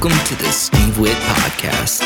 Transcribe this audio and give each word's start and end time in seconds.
Welcome 0.00 0.26
to 0.26 0.34
the 0.36 0.52
Steve 0.52 0.96
Witt 1.00 1.16
Podcast. 1.16 2.02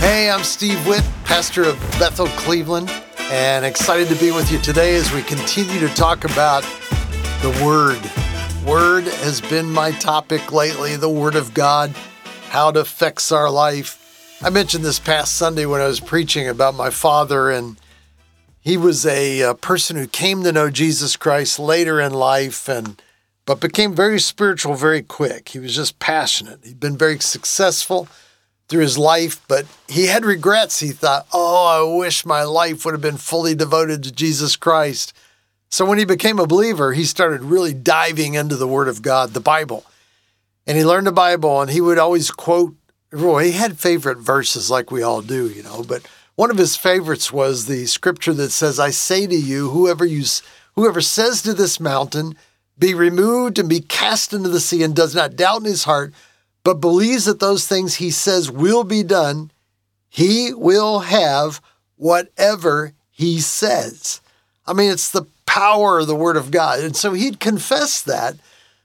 Hey, 0.00 0.30
I'm 0.30 0.44
Steve 0.44 0.86
Witt, 0.86 1.04
pastor 1.24 1.64
of 1.64 1.78
Bethel 1.98 2.28
Cleveland, 2.28 2.88
and 3.30 3.66
excited 3.66 4.08
to 4.08 4.14
be 4.14 4.30
with 4.30 4.50
you 4.50 4.58
today 4.60 4.94
as 4.94 5.12
we 5.12 5.20
continue 5.20 5.78
to 5.78 5.94
talk 5.94 6.24
about 6.24 6.62
the 7.42 7.50
Word. 7.62 8.00
Word 8.66 9.04
has 9.04 9.42
been 9.42 9.70
my 9.70 9.90
topic 9.90 10.52
lately, 10.52 10.96
the 10.96 11.10
Word 11.10 11.34
of 11.34 11.52
God, 11.52 11.94
how 12.48 12.70
it 12.70 12.78
affects 12.78 13.30
our 13.30 13.50
life. 13.50 14.40
I 14.42 14.48
mentioned 14.48 14.86
this 14.86 14.98
past 14.98 15.34
Sunday 15.34 15.66
when 15.66 15.82
I 15.82 15.86
was 15.86 16.00
preaching 16.00 16.48
about 16.48 16.74
my 16.74 16.88
father, 16.88 17.50
and 17.50 17.76
he 18.62 18.78
was 18.78 19.04
a, 19.04 19.42
a 19.42 19.54
person 19.54 19.96
who 19.96 20.06
came 20.06 20.44
to 20.44 20.52
know 20.52 20.70
Jesus 20.70 21.14
Christ 21.14 21.58
later 21.58 22.00
in 22.00 22.14
life 22.14 22.70
and 22.70 23.02
but 23.46 23.60
became 23.60 23.94
very 23.94 24.20
spiritual 24.20 24.74
very 24.74 25.02
quick. 25.02 25.50
He 25.50 25.58
was 25.58 25.74
just 25.74 25.98
passionate. 25.98 26.64
He'd 26.64 26.80
been 26.80 26.98
very 26.98 27.18
successful 27.20 28.08
through 28.68 28.82
his 28.82 28.98
life, 28.98 29.40
but 29.46 29.64
he 29.88 30.06
had 30.06 30.24
regrets. 30.24 30.80
He 30.80 30.90
thought, 30.90 31.26
oh, 31.32 31.94
I 31.94 31.98
wish 31.98 32.26
my 32.26 32.42
life 32.42 32.84
would 32.84 32.92
have 32.92 33.00
been 33.00 33.16
fully 33.16 33.54
devoted 33.54 34.02
to 34.02 34.12
Jesus 34.12 34.56
Christ. 34.56 35.12
So 35.70 35.86
when 35.86 35.98
he 35.98 36.04
became 36.04 36.38
a 36.38 36.46
believer, 36.46 36.92
he 36.92 37.04
started 37.04 37.42
really 37.42 37.72
diving 37.72 38.34
into 38.34 38.56
the 38.56 38.66
Word 38.66 38.88
of 38.88 39.02
God, 39.02 39.30
the 39.30 39.40
Bible. 39.40 39.84
And 40.66 40.76
he 40.76 40.84
learned 40.84 41.06
the 41.06 41.12
Bible, 41.12 41.60
and 41.60 41.70
he 41.70 41.80
would 41.80 41.98
always 41.98 42.30
quote, 42.32 42.74
well, 43.12 43.38
he 43.38 43.52
had 43.52 43.78
favorite 43.78 44.18
verses 44.18 44.68
like 44.68 44.90
we 44.90 45.02
all 45.02 45.22
do, 45.22 45.48
you 45.48 45.62
know, 45.62 45.84
but 45.84 46.02
one 46.34 46.50
of 46.50 46.58
his 46.58 46.76
favorites 46.76 47.32
was 47.32 47.66
the 47.66 47.86
scripture 47.86 48.34
that 48.34 48.50
says, 48.50 48.78
I 48.78 48.90
say 48.90 49.26
to 49.26 49.34
you, 49.34 49.70
whoever 49.70 50.04
you 50.04 50.24
whoever 50.74 51.00
says 51.00 51.40
to 51.42 51.54
this 51.54 51.80
mountain, 51.80 52.36
be 52.78 52.94
removed 52.94 53.58
and 53.58 53.68
be 53.68 53.80
cast 53.80 54.32
into 54.32 54.48
the 54.48 54.60
sea 54.60 54.82
and 54.82 54.94
does 54.94 55.14
not 55.14 55.36
doubt 55.36 55.60
in 55.60 55.64
his 55.64 55.84
heart, 55.84 56.12
but 56.64 56.74
believes 56.74 57.24
that 57.24 57.40
those 57.40 57.66
things 57.66 57.96
he 57.96 58.10
says 58.10 58.50
will 58.50 58.84
be 58.84 59.02
done, 59.02 59.50
he 60.08 60.52
will 60.52 61.00
have 61.00 61.60
whatever 61.96 62.92
he 63.10 63.40
says. 63.40 64.20
I 64.66 64.72
mean, 64.72 64.90
it's 64.90 65.10
the 65.10 65.26
power 65.46 66.00
of 66.00 66.06
the 66.06 66.16
word 66.16 66.36
of 66.36 66.50
God. 66.50 66.80
And 66.80 66.96
so 66.96 67.12
he'd 67.12 67.40
confess 67.40 68.02
that. 68.02 68.36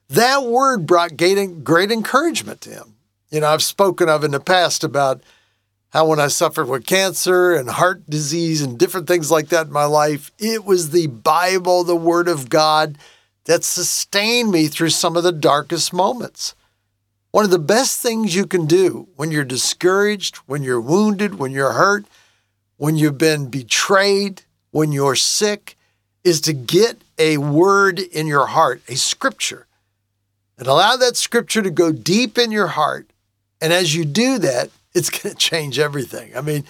That 0.09 0.43
word 0.43 0.85
brought 0.85 1.17
great, 1.17 1.63
great 1.63 1.91
encouragement 1.91 2.61
to 2.61 2.69
him. 2.69 2.95
You 3.29 3.39
know, 3.39 3.47
I've 3.47 3.63
spoken 3.63 4.09
of 4.09 4.23
in 4.23 4.31
the 4.31 4.39
past 4.39 4.83
about 4.83 5.21
how 5.91 6.07
when 6.07 6.19
I 6.19 6.27
suffered 6.27 6.67
with 6.67 6.85
cancer 6.85 7.53
and 7.53 7.69
heart 7.69 8.09
disease 8.09 8.61
and 8.61 8.77
different 8.77 9.07
things 9.07 9.31
like 9.31 9.49
that 9.49 9.67
in 9.67 9.73
my 9.73 9.85
life, 9.85 10.31
it 10.37 10.63
was 10.63 10.91
the 10.91 11.07
Bible, 11.07 11.83
the 11.83 11.95
Word 11.95 12.27
of 12.27 12.49
God, 12.49 12.97
that 13.51 13.65
sustain 13.65 14.49
me 14.49 14.69
through 14.69 14.91
some 14.91 15.17
of 15.17 15.23
the 15.23 15.31
darkest 15.33 15.91
moments. 15.91 16.55
One 17.31 17.43
of 17.43 17.51
the 17.51 17.59
best 17.59 18.01
things 18.01 18.33
you 18.33 18.45
can 18.45 18.65
do 18.65 19.09
when 19.17 19.29
you're 19.29 19.43
discouraged, 19.43 20.37
when 20.45 20.63
you're 20.63 20.79
wounded, 20.79 21.37
when 21.37 21.51
you're 21.51 21.73
hurt, 21.73 22.05
when 22.77 22.95
you've 22.95 23.17
been 23.17 23.49
betrayed, 23.49 24.43
when 24.71 24.93
you're 24.93 25.17
sick, 25.17 25.75
is 26.23 26.39
to 26.39 26.53
get 26.53 27.01
a 27.17 27.39
word 27.39 27.99
in 27.99 28.25
your 28.25 28.45
heart, 28.45 28.81
a 28.87 28.95
scripture, 28.95 29.67
and 30.57 30.65
allow 30.65 30.95
that 30.95 31.17
scripture 31.17 31.61
to 31.61 31.69
go 31.69 31.91
deep 31.91 32.37
in 32.37 32.53
your 32.53 32.67
heart. 32.67 33.09
And 33.59 33.73
as 33.73 33.93
you 33.93 34.05
do 34.05 34.37
that, 34.37 34.69
it's 34.93 35.09
going 35.21 35.35
to 35.35 35.37
change 35.37 35.77
everything. 35.77 36.37
I 36.37 36.39
mean, 36.39 36.63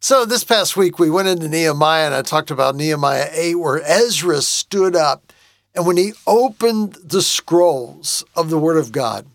so 0.00 0.24
this 0.24 0.42
past 0.42 0.74
week 0.74 0.98
we 0.98 1.10
went 1.10 1.28
into 1.28 1.50
Nehemiah 1.50 2.06
and 2.06 2.14
I 2.14 2.22
talked 2.22 2.50
about 2.50 2.76
Nehemiah 2.76 3.28
8, 3.30 3.56
where 3.56 3.82
Ezra 3.84 4.40
stood 4.40 4.96
up 4.96 5.33
and 5.74 5.86
when 5.86 5.96
he 5.96 6.12
opened 6.26 6.94
the 7.04 7.22
scrolls 7.22 8.24
of 8.36 8.48
the 8.48 8.58
Word 8.58 8.76
of 8.76 8.92
God, 8.92 9.26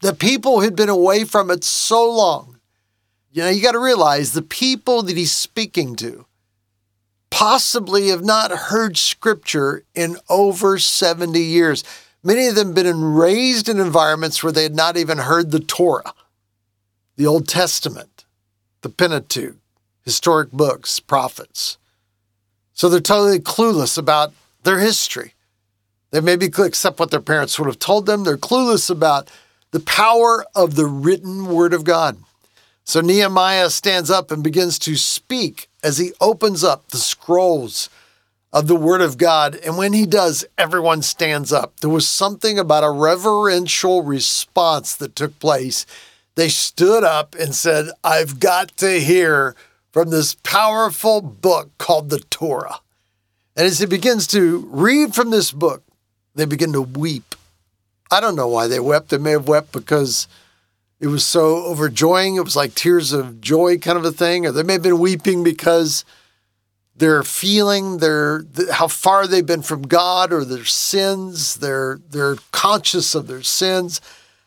the 0.00 0.14
people 0.14 0.60
had 0.60 0.74
been 0.74 0.88
away 0.88 1.24
from 1.24 1.50
it 1.50 1.64
so 1.64 2.10
long. 2.10 2.58
You 3.32 3.42
know, 3.42 3.50
you 3.50 3.62
got 3.62 3.72
to 3.72 3.78
realize 3.78 4.32
the 4.32 4.42
people 4.42 5.02
that 5.02 5.16
he's 5.16 5.32
speaking 5.32 5.96
to 5.96 6.26
possibly 7.30 8.08
have 8.08 8.24
not 8.24 8.50
heard 8.52 8.96
Scripture 8.96 9.82
in 9.94 10.16
over 10.28 10.78
70 10.78 11.40
years. 11.40 11.82
Many 12.22 12.46
of 12.46 12.54
them 12.54 12.72
been 12.72 13.14
raised 13.14 13.68
in 13.68 13.80
environments 13.80 14.42
where 14.42 14.52
they 14.52 14.62
had 14.62 14.74
not 14.74 14.96
even 14.96 15.18
heard 15.18 15.50
the 15.50 15.60
Torah, 15.60 16.14
the 17.16 17.26
Old 17.26 17.48
Testament, 17.48 18.24
the 18.82 18.88
Pentateuch, 18.88 19.56
historic 20.04 20.52
books, 20.52 21.00
prophets. 21.00 21.76
So 22.72 22.88
they're 22.88 23.00
totally 23.00 23.40
clueless 23.40 23.98
about 23.98 24.32
their 24.62 24.78
history. 24.78 25.33
They 26.14 26.20
maybe 26.20 26.46
accept 26.46 27.00
what 27.00 27.10
their 27.10 27.18
parents 27.18 27.58
would 27.58 27.66
have 27.66 27.80
told 27.80 28.06
them. 28.06 28.22
They're 28.22 28.36
clueless 28.36 28.88
about 28.88 29.28
the 29.72 29.80
power 29.80 30.46
of 30.54 30.76
the 30.76 30.86
written 30.86 31.46
word 31.46 31.74
of 31.74 31.82
God. 31.82 32.18
So 32.84 33.00
Nehemiah 33.00 33.68
stands 33.68 34.12
up 34.12 34.30
and 34.30 34.40
begins 34.40 34.78
to 34.78 34.94
speak 34.94 35.68
as 35.82 35.98
he 35.98 36.12
opens 36.20 36.62
up 36.62 36.86
the 36.86 36.98
scrolls 36.98 37.90
of 38.52 38.68
the 38.68 38.76
word 38.76 39.00
of 39.00 39.18
God. 39.18 39.56
And 39.56 39.76
when 39.76 39.92
he 39.92 40.06
does, 40.06 40.44
everyone 40.56 41.02
stands 41.02 41.52
up. 41.52 41.80
There 41.80 41.90
was 41.90 42.08
something 42.08 42.60
about 42.60 42.84
a 42.84 42.90
reverential 42.90 44.04
response 44.04 44.94
that 44.94 45.16
took 45.16 45.40
place. 45.40 45.84
They 46.36 46.48
stood 46.48 47.02
up 47.02 47.34
and 47.34 47.56
said, 47.56 47.88
I've 48.04 48.38
got 48.38 48.76
to 48.76 49.00
hear 49.00 49.56
from 49.90 50.10
this 50.10 50.36
powerful 50.44 51.20
book 51.20 51.76
called 51.78 52.10
the 52.10 52.20
Torah. 52.20 52.78
And 53.56 53.66
as 53.66 53.80
he 53.80 53.86
begins 53.86 54.28
to 54.28 54.68
read 54.70 55.12
from 55.12 55.30
this 55.30 55.50
book, 55.50 55.82
they 56.34 56.44
begin 56.44 56.72
to 56.72 56.82
weep. 56.82 57.34
I 58.10 58.20
don't 58.20 58.36
know 58.36 58.48
why 58.48 58.66
they 58.66 58.80
wept. 58.80 59.08
They 59.08 59.18
may 59.18 59.32
have 59.32 59.48
wept 59.48 59.72
because 59.72 60.28
it 61.00 61.08
was 61.08 61.24
so 61.24 61.64
overjoying. 61.64 62.36
It 62.36 62.44
was 62.44 62.56
like 62.56 62.74
tears 62.74 63.12
of 63.12 63.40
joy 63.40 63.78
kind 63.78 63.98
of 63.98 64.04
a 64.04 64.12
thing. 64.12 64.46
Or 64.46 64.52
they 64.52 64.62
may 64.62 64.74
have 64.74 64.82
been 64.82 64.98
weeping 64.98 65.42
because 65.42 66.04
they're 66.96 67.22
feeling 67.22 67.98
their 67.98 68.44
how 68.72 68.88
far 68.88 69.26
they've 69.26 69.44
been 69.44 69.62
from 69.62 69.82
God 69.82 70.32
or 70.32 70.44
their 70.44 70.64
sins. 70.64 71.56
They're 71.56 71.98
they're 72.10 72.36
conscious 72.52 73.14
of 73.14 73.26
their 73.26 73.42
sins. 73.42 74.00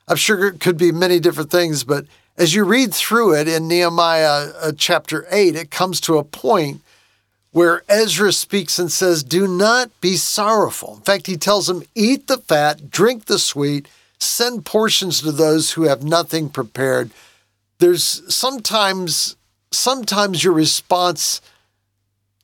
I'm 0.07 0.15
sure 0.15 0.47
it 0.47 0.61
could 0.61 0.77
be 0.77 0.91
many 0.91 1.19
different 1.19 1.51
things, 1.51 1.83
but 1.83 2.05
as 2.37 2.53
you 2.53 2.63
read 2.63 2.93
through 2.93 3.33
it 3.33 3.47
in 3.47 3.67
Nehemiah 3.67 4.51
uh, 4.61 4.71
chapter 4.77 5.27
8, 5.31 5.55
it 5.55 5.71
comes 5.71 5.99
to 6.01 6.17
a 6.17 6.23
point 6.23 6.81
where 7.57 7.81
Ezra 7.89 8.31
speaks 8.31 8.77
and 8.77 8.91
says, 8.91 9.23
Do 9.23 9.47
not 9.47 9.89
be 9.99 10.15
sorrowful. 10.15 10.97
In 10.97 11.01
fact, 11.01 11.25
he 11.25 11.37
tells 11.37 11.65
them, 11.65 11.81
Eat 11.95 12.27
the 12.27 12.37
fat, 12.37 12.91
drink 12.91 13.25
the 13.25 13.39
sweet, 13.39 13.87
send 14.19 14.63
portions 14.63 15.21
to 15.21 15.31
those 15.31 15.71
who 15.71 15.85
have 15.85 16.03
nothing 16.03 16.49
prepared. 16.49 17.09
There's 17.79 18.21
sometimes, 18.31 19.37
sometimes 19.71 20.43
your 20.43 20.53
response 20.53 21.41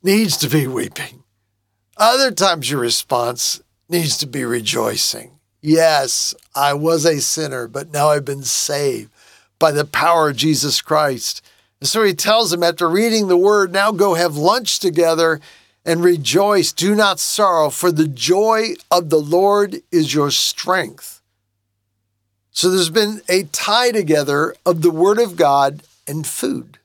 needs 0.01 0.35
to 0.37 0.49
be 0.49 0.65
weeping. 0.65 1.21
Other 1.95 2.31
times 2.31 2.71
your 2.71 2.79
response 2.79 3.61
needs 3.87 4.17
to 4.17 4.25
be 4.25 4.43
rejoicing. 4.43 5.37
Yes, 5.61 6.33
I 6.55 6.73
was 6.73 7.05
a 7.05 7.21
sinner, 7.21 7.67
but 7.67 7.93
now 7.93 8.09
I've 8.09 8.25
been 8.25 8.41
saved 8.41 9.11
by 9.59 9.73
the 9.73 9.85
power 9.85 10.29
of 10.29 10.37
Jesus 10.37 10.81
Christ. 10.81 11.45
And 11.83 11.89
so 11.89 12.01
he 12.01 12.13
tells 12.13 12.49
them 12.49 12.63
after 12.63 12.87
reading 12.87 13.27
the 13.27 13.35
word, 13.35 13.73
now 13.73 13.91
go 13.91 14.13
have 14.13 14.37
lunch 14.37 14.79
together 14.79 15.41
and 15.83 16.01
rejoice. 16.01 16.71
Do 16.71 16.95
not 16.95 17.19
sorrow, 17.19 17.69
for 17.69 17.91
the 17.91 18.07
joy 18.07 18.75
of 18.89 19.09
the 19.09 19.19
Lord 19.19 19.81
is 19.91 20.13
your 20.13 20.31
strength. 20.31 21.21
So 22.51 22.69
there's 22.69 22.89
been 22.89 23.19
a 23.27 23.43
tie 23.51 23.91
together 23.91 24.55
of 24.65 24.81
the 24.81 24.91
word 24.91 25.19
of 25.19 25.35
God 25.35 25.83
and 26.07 26.25
food. 26.25 26.79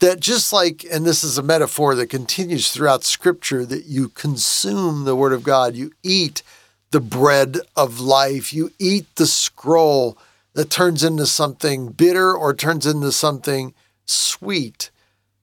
That 0.00 0.20
just 0.20 0.52
like, 0.52 0.84
and 0.92 1.06
this 1.06 1.24
is 1.24 1.38
a 1.38 1.42
metaphor 1.42 1.94
that 1.94 2.10
continues 2.10 2.70
throughout 2.70 3.02
scripture, 3.02 3.64
that 3.64 3.86
you 3.86 4.10
consume 4.10 5.06
the 5.06 5.16
word 5.16 5.32
of 5.32 5.42
God, 5.42 5.74
you 5.74 5.92
eat 6.02 6.42
the 6.90 7.00
bread 7.00 7.56
of 7.74 7.98
life, 7.98 8.52
you 8.52 8.72
eat 8.78 9.06
the 9.16 9.26
scroll 9.26 10.18
that 10.58 10.70
turns 10.70 11.04
into 11.04 11.24
something 11.24 11.86
bitter 11.86 12.36
or 12.36 12.52
turns 12.52 12.84
into 12.84 13.12
something 13.12 13.72
sweet. 14.04 14.90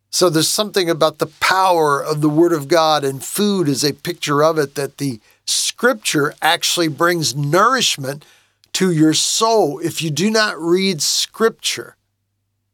So 0.09 0.29
there's 0.29 0.49
something 0.49 0.89
about 0.89 1.19
the 1.19 1.31
power 1.39 2.03
of 2.03 2.19
the 2.19 2.27
Word 2.27 2.51
of 2.51 2.67
God, 2.67 3.05
and 3.05 3.23
food 3.23 3.69
is 3.69 3.81
a 3.81 3.93
picture 3.93 4.43
of 4.43 4.57
it 4.57 4.75
that 4.75 4.97
the 4.97 5.21
Scripture 5.45 6.33
actually 6.41 6.89
brings 6.89 7.33
nourishment 7.33 8.25
to 8.73 8.91
your 8.91 9.13
soul. 9.13 9.79
If 9.79 10.01
you 10.01 10.11
do 10.11 10.29
not 10.29 10.59
read 10.59 11.01
Scripture, 11.01 11.95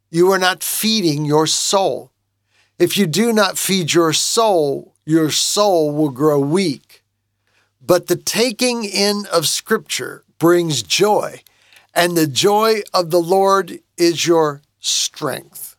you 0.09 0.31
are 0.31 0.39
not 0.39 0.63
feeding 0.63 1.25
your 1.25 1.45
soul. 1.45 2.09
If 2.79 2.97
you 2.97 3.05
do 3.05 3.31
not 3.31 3.59
feed 3.59 3.93
your 3.93 4.13
soul, 4.13 4.95
your 5.05 5.29
soul 5.29 5.91
will 5.91 6.09
grow 6.09 6.39
weak. 6.39 7.03
But 7.79 8.07
the 8.07 8.15
taking 8.15 8.83
in 8.83 9.27
of 9.31 9.45
Scripture 9.45 10.23
brings 10.39 10.81
joy 10.81 11.43
and 11.93 12.15
the 12.15 12.27
joy 12.27 12.81
of 12.93 13.11
the 13.11 13.21
Lord 13.21 13.79
is 13.97 14.25
your 14.25 14.61
strength. 14.79 15.75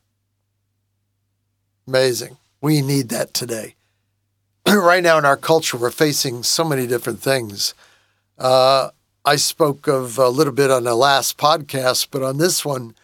Amazing. 1.86 2.36
We 2.60 2.80
need 2.80 3.08
that 3.08 3.34
today. 3.34 3.74
right 4.66 5.02
now 5.02 5.18
in 5.18 5.24
our 5.24 5.36
culture, 5.36 5.76
we're 5.76 5.90
facing 5.90 6.42
so 6.42 6.64
many 6.64 6.86
different 6.86 7.20
things. 7.20 7.74
Uh, 8.38 8.90
I 9.24 9.36
spoke 9.36 9.86
of 9.86 10.18
a 10.18 10.28
little 10.28 10.52
bit 10.52 10.70
on 10.70 10.84
the 10.84 10.94
last 10.94 11.38
podcast, 11.38 12.08
but 12.10 12.22
on 12.22 12.38
this 12.38 12.64
one, 12.64 12.94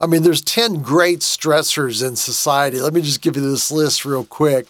I 0.00 0.06
mean, 0.06 0.22
there's 0.22 0.42
10 0.42 0.82
great 0.82 1.20
stressors 1.20 2.06
in 2.06 2.16
society. 2.16 2.80
Let 2.80 2.94
me 2.94 3.02
just 3.02 3.20
give 3.20 3.36
you 3.36 3.42
this 3.42 3.70
list 3.70 4.04
real 4.04 4.24
quick. 4.24 4.66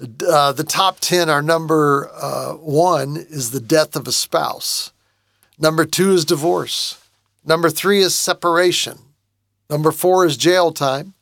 Uh, 0.00 0.52
the 0.52 0.64
top 0.64 1.00
10 1.00 1.28
are 1.28 1.42
number 1.42 2.10
uh, 2.14 2.52
one 2.54 3.16
is 3.16 3.50
the 3.50 3.60
death 3.60 3.96
of 3.96 4.06
a 4.06 4.12
spouse. 4.12 4.92
Number 5.58 5.84
two 5.84 6.12
is 6.12 6.24
divorce. 6.24 6.98
Number 7.44 7.70
three 7.70 8.00
is 8.00 8.14
separation. 8.14 8.98
Number 9.70 9.92
four 9.92 10.26
is 10.26 10.36
jail 10.36 10.72
time. 10.72 11.14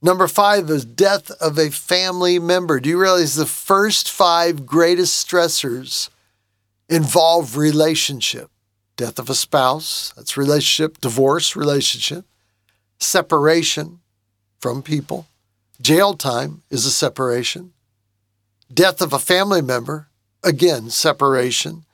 Number 0.00 0.28
five 0.28 0.70
is 0.70 0.84
death 0.84 1.30
of 1.40 1.58
a 1.58 1.70
family 1.70 2.38
member. 2.38 2.78
Do 2.78 2.88
you 2.88 3.00
realize 3.00 3.34
the 3.34 3.46
first 3.46 4.10
five 4.10 4.64
greatest 4.64 5.26
stressors 5.26 6.08
involve 6.88 7.56
relationship? 7.56 8.50
Death 8.96 9.18
of 9.18 9.28
a 9.28 9.34
spouse, 9.34 10.12
that's 10.16 10.36
relationship. 10.36 11.00
Divorce, 11.00 11.56
relationship. 11.56 12.24
Separation 13.00 14.00
from 14.60 14.82
people. 14.82 15.26
Jail 15.80 16.14
time 16.14 16.62
is 16.70 16.84
a 16.84 16.90
separation. 16.90 17.72
Death 18.72 19.00
of 19.00 19.12
a 19.12 19.18
family 19.18 19.62
member, 19.62 20.08
again, 20.42 20.90
separation. 20.90 21.84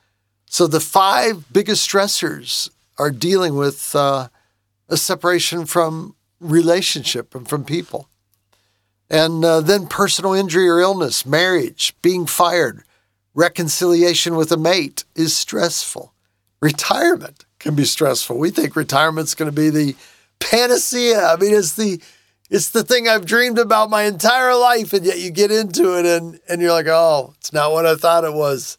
So 0.47 0.67
the 0.67 0.81
five 0.81 1.53
biggest 1.53 1.89
stressors 1.89 2.71
are 2.99 3.11
dealing 3.11 3.57
with 3.57 3.95
uh, 3.95 4.29
a 4.89 4.97
separation 4.97 5.67
from 5.67 6.15
relationship 6.41 7.35
and 7.35 7.49
from 7.49 7.65
people. 7.65 8.09
And 9.11 9.45
uh, 9.45 9.61
then 9.61 9.87
personal 9.87 10.33
injury 10.33 10.69
or 10.69 10.81
illness, 10.81 11.27
marriage, 11.27 11.95
being 12.03 12.27
fired, 12.27 12.85
reconciliation 13.35 14.37
with 14.37 14.51
a 14.53 14.57
mate 14.57 15.05
is 15.15 15.37
stressful. 15.37 16.13
Retirement 16.61 17.45
can 17.59 17.75
be 17.75 17.85
stressful. 17.85 18.39
We 18.39 18.51
think 18.51 18.77
retirement's 18.77 19.35
going 19.35 19.51
to 19.51 19.55
be 19.55 19.71
the 19.71 19.97
panacea. 20.41 21.27
I 21.27 21.37
mean, 21.37 21.55
it's 21.55 21.75
the 21.75 22.01
it's 22.51 22.71
the 22.71 22.85
thing 22.85 23.09
I've 23.09 23.25
dreamed 23.25 23.59
about 23.59 23.91
my 23.91 24.03
entire 24.03 24.55
life, 24.55 24.93
and 24.93 25.05
yet 25.05 25.19
you 25.19 25.31
get 25.31 25.51
into 25.51 25.99
it 25.99 26.07
and 26.07 26.41
and 26.49 26.61
you're 26.61 26.73
like, 26.73 26.87
oh, 26.87 27.35
it's 27.39 27.53
not 27.53 27.73
what 27.73 27.87
I 27.87 27.97
thought 27.97 28.25
it 28.25 28.35
was. 28.35 28.79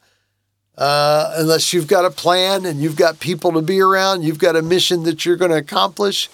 Uh, 0.77 1.33
unless 1.37 1.71
you've 1.71 1.87
got 1.87 2.03
a 2.03 2.11
plan 2.11 2.65
and 2.65 2.81
you've 2.81 2.97
got 2.97 3.19
people 3.19 3.53
to 3.53 3.61
be 3.61 3.79
around, 3.79 4.23
you've 4.23 4.39
got 4.39 4.55
a 4.55 4.61
mission 4.61 5.03
that 5.03 5.25
you're 5.25 5.37
going 5.37 5.51
to 5.51 5.57
accomplish. 5.57 6.29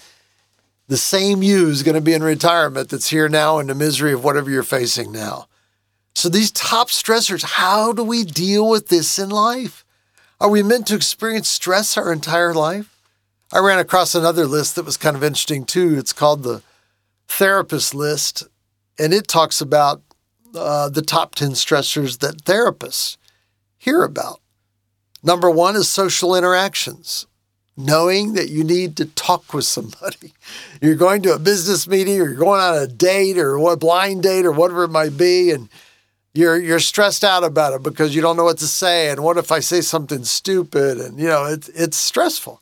The 0.88 0.96
same 0.96 1.42
you 1.42 1.68
is 1.68 1.84
going 1.84 1.94
to 1.94 2.00
be 2.00 2.12
in 2.12 2.22
retirement 2.22 2.88
that's 2.88 3.10
here 3.10 3.28
now 3.28 3.60
in 3.60 3.68
the 3.68 3.74
misery 3.74 4.12
of 4.12 4.24
whatever 4.24 4.50
you're 4.50 4.64
facing 4.64 5.12
now. 5.12 5.46
So, 6.14 6.28
these 6.28 6.50
top 6.50 6.88
stressors, 6.88 7.42
how 7.42 7.92
do 7.92 8.04
we 8.04 8.24
deal 8.24 8.68
with 8.68 8.88
this 8.88 9.18
in 9.18 9.30
life? 9.30 9.84
Are 10.40 10.50
we 10.50 10.62
meant 10.62 10.88
to 10.88 10.96
experience 10.96 11.48
stress 11.48 11.96
our 11.96 12.12
entire 12.12 12.52
life? 12.52 13.00
I 13.52 13.60
ran 13.60 13.78
across 13.78 14.14
another 14.14 14.46
list 14.46 14.74
that 14.74 14.84
was 14.84 14.96
kind 14.96 15.16
of 15.16 15.22
interesting 15.22 15.64
too. 15.64 15.96
It's 15.98 16.12
called 16.12 16.42
the 16.42 16.62
therapist 17.28 17.94
list, 17.94 18.42
and 18.98 19.14
it 19.14 19.28
talks 19.28 19.60
about 19.60 20.02
uh, 20.54 20.88
the 20.88 21.02
top 21.02 21.34
10 21.34 21.52
stressors 21.52 22.18
that 22.18 22.44
therapists 22.44 23.16
hear 23.82 24.04
about. 24.04 24.40
Number 25.24 25.50
one 25.50 25.74
is 25.74 25.88
social 25.88 26.36
interactions, 26.36 27.26
knowing 27.76 28.34
that 28.34 28.48
you 28.48 28.62
need 28.62 28.96
to 28.96 29.06
talk 29.06 29.52
with 29.52 29.64
somebody. 29.64 30.34
You're 30.80 30.94
going 30.94 31.20
to 31.22 31.34
a 31.34 31.38
business 31.40 31.88
meeting 31.88 32.20
or 32.20 32.28
you're 32.28 32.34
going 32.34 32.60
on 32.60 32.76
a 32.76 32.86
date 32.86 33.38
or 33.38 33.58
what 33.58 33.80
blind 33.80 34.22
date 34.22 34.46
or 34.46 34.52
whatever 34.52 34.84
it 34.84 34.88
might 34.88 35.16
be, 35.16 35.50
and 35.50 35.68
you're 36.34 36.58
you're 36.58 36.80
stressed 36.80 37.22
out 37.22 37.44
about 37.44 37.72
it 37.72 37.82
because 37.82 38.16
you 38.16 38.22
don't 38.22 38.36
know 38.36 38.44
what 38.44 38.58
to 38.58 38.66
say. 38.66 39.10
And 39.10 39.22
what 39.22 39.36
if 39.36 39.52
I 39.52 39.60
say 39.60 39.80
something 39.80 40.24
stupid? 40.24 40.98
And 40.98 41.18
you 41.20 41.28
know, 41.28 41.44
it's 41.44 41.68
it's 41.68 41.96
stressful. 41.96 42.60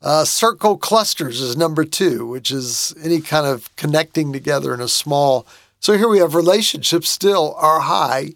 Uh, 0.00 0.24
circle 0.24 0.76
clusters 0.76 1.40
is 1.40 1.56
number 1.56 1.84
two, 1.84 2.26
which 2.26 2.52
is 2.52 2.94
any 3.02 3.20
kind 3.20 3.46
of 3.46 3.74
connecting 3.76 4.32
together 4.32 4.72
in 4.72 4.80
a 4.80 4.88
small. 4.88 5.46
So 5.80 5.96
here 5.96 6.08
we 6.08 6.18
have 6.18 6.34
relationships 6.34 7.10
still 7.10 7.54
are 7.58 7.80
high 7.80 8.34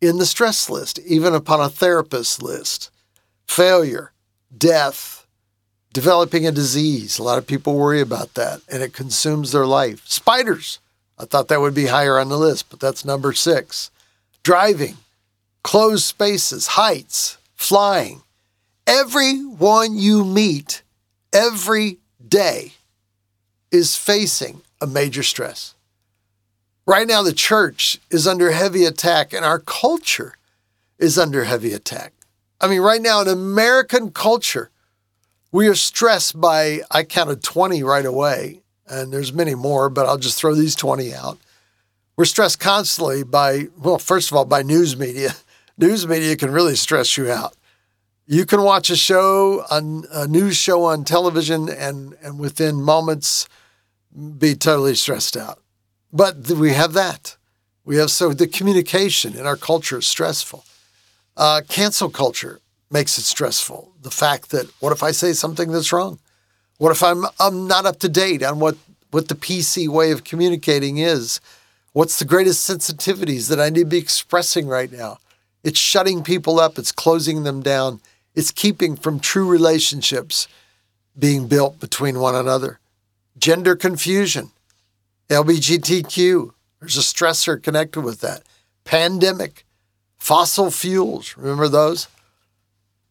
in 0.00 0.18
the 0.18 0.26
stress 0.26 0.70
list, 0.70 0.98
even 1.00 1.34
upon 1.34 1.60
a 1.60 1.68
therapist 1.68 2.42
list. 2.42 2.90
Failure, 3.46 4.12
death, 4.56 5.26
developing 5.92 6.46
a 6.46 6.52
disease. 6.52 7.18
A 7.18 7.22
lot 7.22 7.38
of 7.38 7.46
people 7.46 7.74
worry 7.74 8.00
about 8.00 8.34
that 8.34 8.60
and 8.70 8.82
it 8.82 8.92
consumes 8.92 9.52
their 9.52 9.66
life. 9.66 10.02
Spiders. 10.06 10.78
I 11.18 11.24
thought 11.24 11.48
that 11.48 11.60
would 11.60 11.74
be 11.74 11.86
higher 11.86 12.18
on 12.18 12.28
the 12.28 12.38
list, 12.38 12.70
but 12.70 12.78
that's 12.78 13.04
number 13.04 13.32
six. 13.32 13.90
Driving, 14.44 14.96
closed 15.64 16.04
spaces, 16.04 16.68
heights, 16.68 17.38
flying. 17.56 18.22
Everyone 18.86 19.96
you 19.96 20.24
meet 20.24 20.82
every 21.32 21.98
day 22.26 22.74
is 23.72 23.96
facing 23.96 24.62
a 24.80 24.86
major 24.86 25.22
stress. 25.22 25.74
Right 26.88 27.06
now, 27.06 27.22
the 27.22 27.34
church 27.34 27.98
is 28.08 28.26
under 28.26 28.50
heavy 28.50 28.86
attack 28.86 29.34
and 29.34 29.44
our 29.44 29.58
culture 29.58 30.38
is 30.98 31.18
under 31.18 31.44
heavy 31.44 31.74
attack. 31.74 32.14
I 32.62 32.66
mean, 32.66 32.80
right 32.80 33.02
now 33.02 33.20
in 33.20 33.28
American 33.28 34.10
culture, 34.10 34.70
we 35.52 35.68
are 35.68 35.74
stressed 35.74 36.40
by, 36.40 36.80
I 36.90 37.02
counted 37.02 37.42
20 37.42 37.82
right 37.82 38.06
away, 38.06 38.62
and 38.86 39.12
there's 39.12 39.34
many 39.34 39.54
more, 39.54 39.90
but 39.90 40.06
I'll 40.06 40.16
just 40.16 40.38
throw 40.38 40.54
these 40.54 40.74
20 40.74 41.12
out. 41.12 41.36
We're 42.16 42.24
stressed 42.24 42.58
constantly 42.58 43.22
by, 43.22 43.66
well, 43.76 43.98
first 43.98 44.30
of 44.30 44.38
all, 44.38 44.46
by 44.46 44.62
news 44.62 44.96
media. 44.96 45.34
News 45.76 46.08
media 46.08 46.36
can 46.36 46.50
really 46.50 46.74
stress 46.74 47.18
you 47.18 47.30
out. 47.30 47.54
You 48.26 48.46
can 48.46 48.62
watch 48.62 48.88
a 48.88 48.96
show, 48.96 49.62
on, 49.70 50.06
a 50.10 50.26
news 50.26 50.56
show 50.56 50.84
on 50.84 51.04
television, 51.04 51.68
and, 51.68 52.16
and 52.22 52.38
within 52.40 52.80
moments 52.80 53.46
be 54.38 54.54
totally 54.54 54.94
stressed 54.94 55.36
out. 55.36 55.60
But 56.12 56.48
we 56.50 56.72
have 56.72 56.92
that. 56.94 57.36
We 57.84 57.96
have 57.96 58.10
so 58.10 58.32
the 58.32 58.46
communication 58.46 59.34
in 59.34 59.46
our 59.46 59.56
culture 59.56 59.98
is 59.98 60.06
stressful. 60.06 60.64
Uh, 61.36 61.62
cancel 61.68 62.10
culture 62.10 62.60
makes 62.90 63.18
it 63.18 63.22
stressful. 63.22 63.92
The 64.02 64.10
fact 64.10 64.50
that 64.50 64.66
what 64.80 64.92
if 64.92 65.02
I 65.02 65.10
say 65.10 65.32
something 65.32 65.70
that's 65.70 65.92
wrong? 65.92 66.18
What 66.78 66.92
if 66.92 67.02
I'm 67.02 67.24
I'm 67.38 67.66
not 67.66 67.86
up 67.86 67.98
to 68.00 68.08
date 68.08 68.42
on 68.42 68.58
what 68.58 68.76
what 69.10 69.28
the 69.28 69.34
PC 69.34 69.88
way 69.88 70.10
of 70.10 70.24
communicating 70.24 70.98
is? 70.98 71.40
What's 71.92 72.18
the 72.18 72.24
greatest 72.24 72.68
sensitivities 72.68 73.48
that 73.48 73.60
I 73.60 73.70
need 73.70 73.80
to 73.80 73.86
be 73.86 73.98
expressing 73.98 74.68
right 74.68 74.92
now? 74.92 75.18
It's 75.64 75.78
shutting 75.78 76.22
people 76.22 76.60
up. 76.60 76.78
It's 76.78 76.92
closing 76.92 77.42
them 77.42 77.62
down. 77.62 78.00
It's 78.34 78.50
keeping 78.50 78.96
from 78.96 79.18
true 79.18 79.48
relationships 79.48 80.46
being 81.18 81.48
built 81.48 81.80
between 81.80 82.20
one 82.20 82.34
another. 82.34 82.78
Gender 83.36 83.74
confusion. 83.74 84.50
LGBTQ, 85.28 86.52
there's 86.80 86.96
a 86.96 87.00
stressor 87.00 87.62
connected 87.62 88.00
with 88.00 88.20
that. 88.20 88.42
Pandemic, 88.84 89.66
fossil 90.16 90.70
fuels, 90.70 91.36
remember 91.36 91.68
those? 91.68 92.08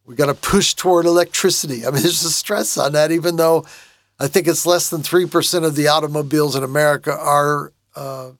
We 0.04 0.14
got 0.14 0.26
to 0.26 0.34
push 0.34 0.74
toward 0.74 1.06
electricity. 1.06 1.86
I 1.86 1.90
mean, 1.90 2.02
there's 2.02 2.24
a 2.24 2.30
stress 2.30 2.76
on 2.76 2.92
that, 2.92 3.12
even 3.12 3.36
though 3.36 3.66
I 4.18 4.26
think 4.26 4.48
it's 4.48 4.66
less 4.66 4.90
than 4.90 5.02
3% 5.02 5.64
of 5.64 5.76
the 5.76 5.88
automobiles 5.88 6.56
in 6.56 6.64
America 6.64 7.12
are 7.12 7.72
uh, 7.94 8.30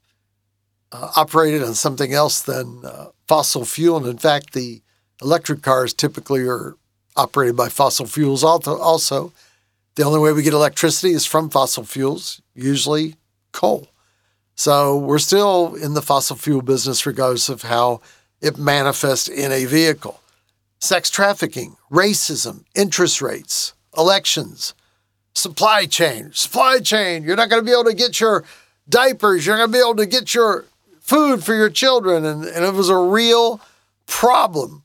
uh, 0.91 1.11
operated 1.17 1.63
on 1.63 1.75
something 1.75 2.13
else 2.13 2.43
than 2.43 2.83
uh, 2.85 3.07
fossil 3.29 3.65
fuel. 3.65 3.99
And 3.99 4.07
in 4.07 4.19
fact, 4.19 4.55
the 4.55 4.83
electric 5.23 5.63
cars 5.63 5.95
typically 5.95 6.49
are 6.49 6.77
operated 7.17 7.57
by 7.57 7.69
fossil 7.69 8.07
fuels 8.07 8.43
also. 8.43 9.33
The 9.95 10.05
only 10.05 10.21
way 10.21 10.33
we 10.33 10.43
get 10.43 10.55
electricity 10.55 11.13
is 11.13 11.27
from 11.27 11.51
fossil 11.51 11.85
fuels, 11.85 12.41
usually 12.55 13.17
coal. 13.59 13.89
So 14.55 14.97
we're 14.97 15.19
still 15.19 15.75
in 15.75 15.95
the 15.95 16.03
fossil 16.03 16.37
fuel 16.37 16.63
business, 16.63 17.05
regardless 17.05 17.49
of 17.49 17.63
how 17.63 18.01
it 18.41 18.57
manifests 18.57 19.29
in 19.29 19.51
a 19.51 19.65
vehicle. 19.65 20.21
Sex 20.79 21.11
trafficking, 21.11 21.77
racism, 21.91 22.65
interest 22.77 23.21
rates, 23.21 23.75
elections, 23.97 24.75
supply 25.35 25.87
chain. 25.87 26.31
Supply 26.33 26.79
chain, 26.79 27.25
you're 27.25 27.37
not 27.37 27.51
going 27.51 27.61
to 27.61 27.67
be 27.67 27.73
able 27.73 27.91
to 27.91 27.95
get 27.95 28.21
your 28.21 28.45
diapers, 28.89 29.45
you're 29.45 29.57
not 29.57 29.67
going 29.67 29.73
to 29.73 29.79
be 29.79 29.85
able 29.85 29.97
to 29.97 30.07
get 30.07 30.35
your 30.35 30.65
food 31.01 31.43
for 31.43 31.55
your 31.55 31.71
children. 31.71 32.25
And, 32.25 32.45
and 32.45 32.65
it 32.65 32.75
was 32.75 32.89
a 32.89 32.97
real 32.97 33.61
problem. 34.07 34.85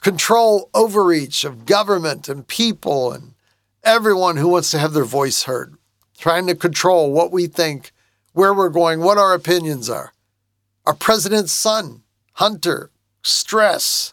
Control 0.00 0.70
overreach 0.74 1.44
of 1.44 1.66
government 1.66 2.28
and 2.28 2.46
people 2.46 3.12
and 3.12 3.34
everyone 3.82 4.36
who 4.36 4.48
wants 4.48 4.70
to 4.70 4.78
have 4.78 4.92
their 4.92 5.04
voice 5.04 5.42
heard 5.42 5.76
trying 6.18 6.46
to 6.46 6.54
control 6.54 7.12
what 7.12 7.32
we 7.32 7.46
think, 7.46 7.92
where 8.36 8.52
we're 8.52 8.68
going, 8.68 9.00
what 9.00 9.16
our 9.16 9.32
opinions 9.32 9.88
are. 9.88 10.12
Our 10.84 10.92
president's 10.92 11.54
son, 11.54 12.02
Hunter, 12.34 12.90
stress. 13.22 14.12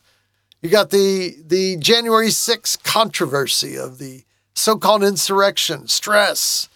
You 0.62 0.70
got 0.70 0.92
the 0.92 1.36
the 1.46 1.76
January 1.76 2.30
6th 2.30 2.82
controversy 2.86 3.76
of 3.76 3.98
the 3.98 4.24
so-called 4.56 5.04
insurrection, 5.04 5.90
stress, 5.90 6.70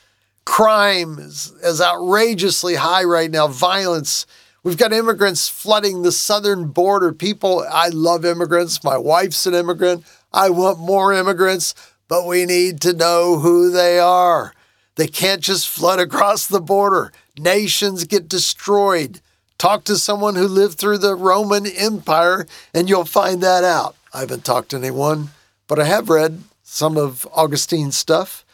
crime 0.44 1.20
is, 1.20 1.54
is 1.63 1.80
outrageously 1.80 2.75
high 2.75 3.06
right 3.06 3.32
now, 3.32 3.48
violence. 3.48 4.25
We've 4.62 4.77
got 4.77 4.92
immigrants 4.92 5.48
flooding 5.48 6.01
the 6.01 6.12
southern 6.12 6.68
border. 6.68 7.13
People, 7.13 7.66
I 7.72 7.88
love 7.88 8.25
immigrants. 8.25 8.84
My 8.84 8.98
wife's 8.98 9.46
an 9.46 9.54
immigrant. 9.54 10.04
I 10.34 10.50
want 10.50 10.80
more 10.80 11.13
immigrants, 11.13 11.74
but 12.10 12.27
we 12.27 12.46
need 12.46 12.82
to 12.82 12.92
know 12.92 13.39
who 13.39 13.72
they 13.72 14.00
are. 14.00 14.54
They 14.96 15.08
can't 15.08 15.42
just 15.42 15.70
flood 15.70 16.00
across 16.00 16.46
the 16.46 16.60
border. 16.60 17.13
Nations 17.38 18.03
get 18.06 18.27
destroyed. 18.27 19.22
Talk 19.58 19.84
to 19.86 19.98
someone 19.98 20.36
who 20.36 20.48
lived 20.48 20.77
through 20.77 21.00
the 21.00 21.15
Roman 21.15 21.65
Empire 21.65 22.46
and 22.74 22.89
you'll 22.89 23.06
find 23.06 23.41
that 23.41 23.63
out. 23.63 23.96
I 24.13 24.22
haven't 24.22 24.46
talked 24.46 24.70
to 24.70 24.77
anyone, 24.77 25.29
but 25.67 25.79
I 25.79 25.86
have 25.86 26.10
read 26.10 26.44
some 26.63 26.98
of 26.98 27.25
Augustine's 27.34 27.98
stuff, 27.98 28.46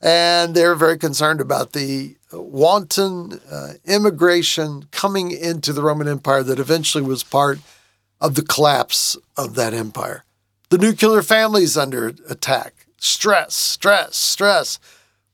and 0.00 0.54
they're 0.54 0.74
very 0.74 0.98
concerned 0.98 1.40
about 1.40 1.72
the 1.72 2.16
wanton 2.32 3.40
uh, 3.50 3.74
immigration 3.84 4.88
coming 4.90 5.30
into 5.30 5.72
the 5.72 5.82
Roman 5.82 6.08
Empire 6.08 6.42
that 6.42 6.58
eventually 6.58 7.02
was 7.02 7.22
part 7.22 7.60
of 8.20 8.34
the 8.34 8.42
collapse 8.42 9.16
of 9.36 9.54
that 9.54 9.74
empire. 9.74 10.24
The 10.70 10.78
nuclear 10.78 11.22
family 11.22 11.64
is 11.64 11.76
under 11.76 12.14
attack. 12.28 12.86
Stress, 12.98 13.54
stress, 13.54 14.16
stress 14.16 14.78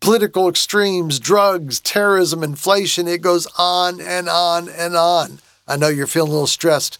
political 0.00 0.48
extremes, 0.48 1.18
drugs, 1.18 1.80
terrorism, 1.80 2.42
inflation. 2.42 3.08
It 3.08 3.22
goes 3.22 3.46
on 3.58 4.00
and 4.00 4.28
on 4.28 4.68
and 4.68 4.96
on. 4.96 5.40
I 5.66 5.76
know 5.76 5.88
you're 5.88 6.06
feeling 6.06 6.30
a 6.30 6.32
little 6.32 6.46
stressed 6.46 6.98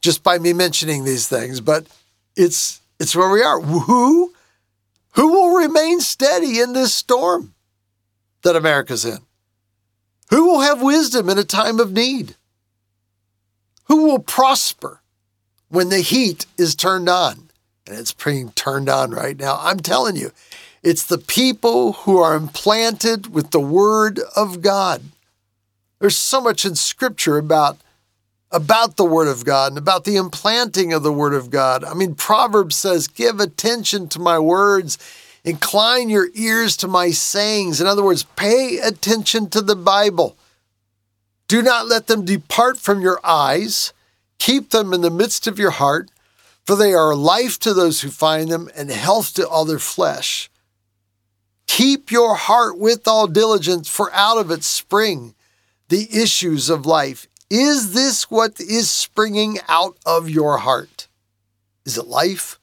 just 0.00 0.22
by 0.22 0.38
me 0.38 0.52
mentioning 0.52 1.04
these 1.04 1.28
things, 1.28 1.60
but 1.60 1.86
it's 2.36 2.80
it's 2.98 3.16
where 3.16 3.30
we 3.30 3.42
are. 3.42 3.60
Who 3.60 4.32
who 5.12 5.28
will 5.28 5.56
remain 5.56 6.00
steady 6.00 6.58
in 6.58 6.72
this 6.72 6.94
storm 6.94 7.54
that 8.42 8.56
America's 8.56 9.04
in? 9.04 9.18
Who 10.30 10.46
will 10.46 10.60
have 10.60 10.82
wisdom 10.82 11.28
in 11.28 11.38
a 11.38 11.44
time 11.44 11.78
of 11.78 11.92
need? 11.92 12.36
Who 13.84 14.04
will 14.04 14.18
prosper 14.18 15.02
when 15.68 15.90
the 15.90 16.00
heat 16.00 16.46
is 16.56 16.74
turned 16.74 17.08
on? 17.08 17.50
And 17.86 17.98
it's 17.98 18.14
being 18.14 18.52
turned 18.52 18.88
on 18.88 19.10
right 19.10 19.38
now. 19.38 19.58
I'm 19.60 19.80
telling 19.80 20.16
you, 20.16 20.32
it's 20.82 21.04
the 21.04 21.18
people 21.18 21.92
who 21.92 22.18
are 22.18 22.34
implanted 22.34 23.32
with 23.32 23.50
the 23.50 23.60
Word 23.60 24.20
of 24.34 24.62
God. 24.62 25.02
There's 26.00 26.16
so 26.16 26.40
much 26.40 26.64
in 26.64 26.74
Scripture 26.74 27.38
about, 27.38 27.78
about 28.50 28.96
the 28.96 29.04
Word 29.04 29.28
of 29.28 29.44
God 29.44 29.72
and 29.72 29.78
about 29.78 30.04
the 30.04 30.16
implanting 30.16 30.92
of 30.92 31.04
the 31.04 31.12
Word 31.12 31.34
of 31.34 31.50
God. 31.50 31.84
I 31.84 31.94
mean, 31.94 32.16
Proverbs 32.16 32.74
says, 32.74 33.06
Give 33.06 33.38
attention 33.38 34.08
to 34.08 34.18
my 34.18 34.40
words, 34.40 34.98
incline 35.44 36.08
your 36.08 36.28
ears 36.34 36.76
to 36.78 36.88
my 36.88 37.10
sayings. 37.10 37.80
In 37.80 37.86
other 37.86 38.02
words, 38.02 38.24
pay 38.24 38.78
attention 38.78 39.50
to 39.50 39.60
the 39.60 39.76
Bible. 39.76 40.36
Do 41.46 41.62
not 41.62 41.86
let 41.86 42.08
them 42.08 42.24
depart 42.24 42.78
from 42.78 43.00
your 43.00 43.20
eyes. 43.22 43.92
Keep 44.38 44.70
them 44.70 44.92
in 44.92 45.02
the 45.02 45.10
midst 45.10 45.46
of 45.46 45.60
your 45.60 45.70
heart, 45.70 46.10
for 46.66 46.74
they 46.74 46.92
are 46.92 47.14
life 47.14 47.60
to 47.60 47.72
those 47.72 48.00
who 48.00 48.10
find 48.10 48.50
them 48.50 48.68
and 48.74 48.90
health 48.90 49.34
to 49.34 49.48
all 49.48 49.64
their 49.64 49.78
flesh. 49.78 50.50
Keep 51.72 52.10
your 52.10 52.34
heart 52.34 52.76
with 52.76 53.08
all 53.08 53.26
diligence, 53.26 53.88
for 53.88 54.12
out 54.12 54.36
of 54.36 54.50
it 54.50 54.62
spring 54.62 55.34
the 55.88 56.06
issues 56.12 56.68
of 56.68 56.84
life. 56.84 57.26
Is 57.48 57.94
this 57.94 58.30
what 58.30 58.60
is 58.60 58.90
springing 58.90 59.58
out 59.70 59.96
of 60.04 60.28
your 60.28 60.58
heart? 60.58 61.08
Is 61.86 61.96
it 61.96 62.06
life 62.06 62.60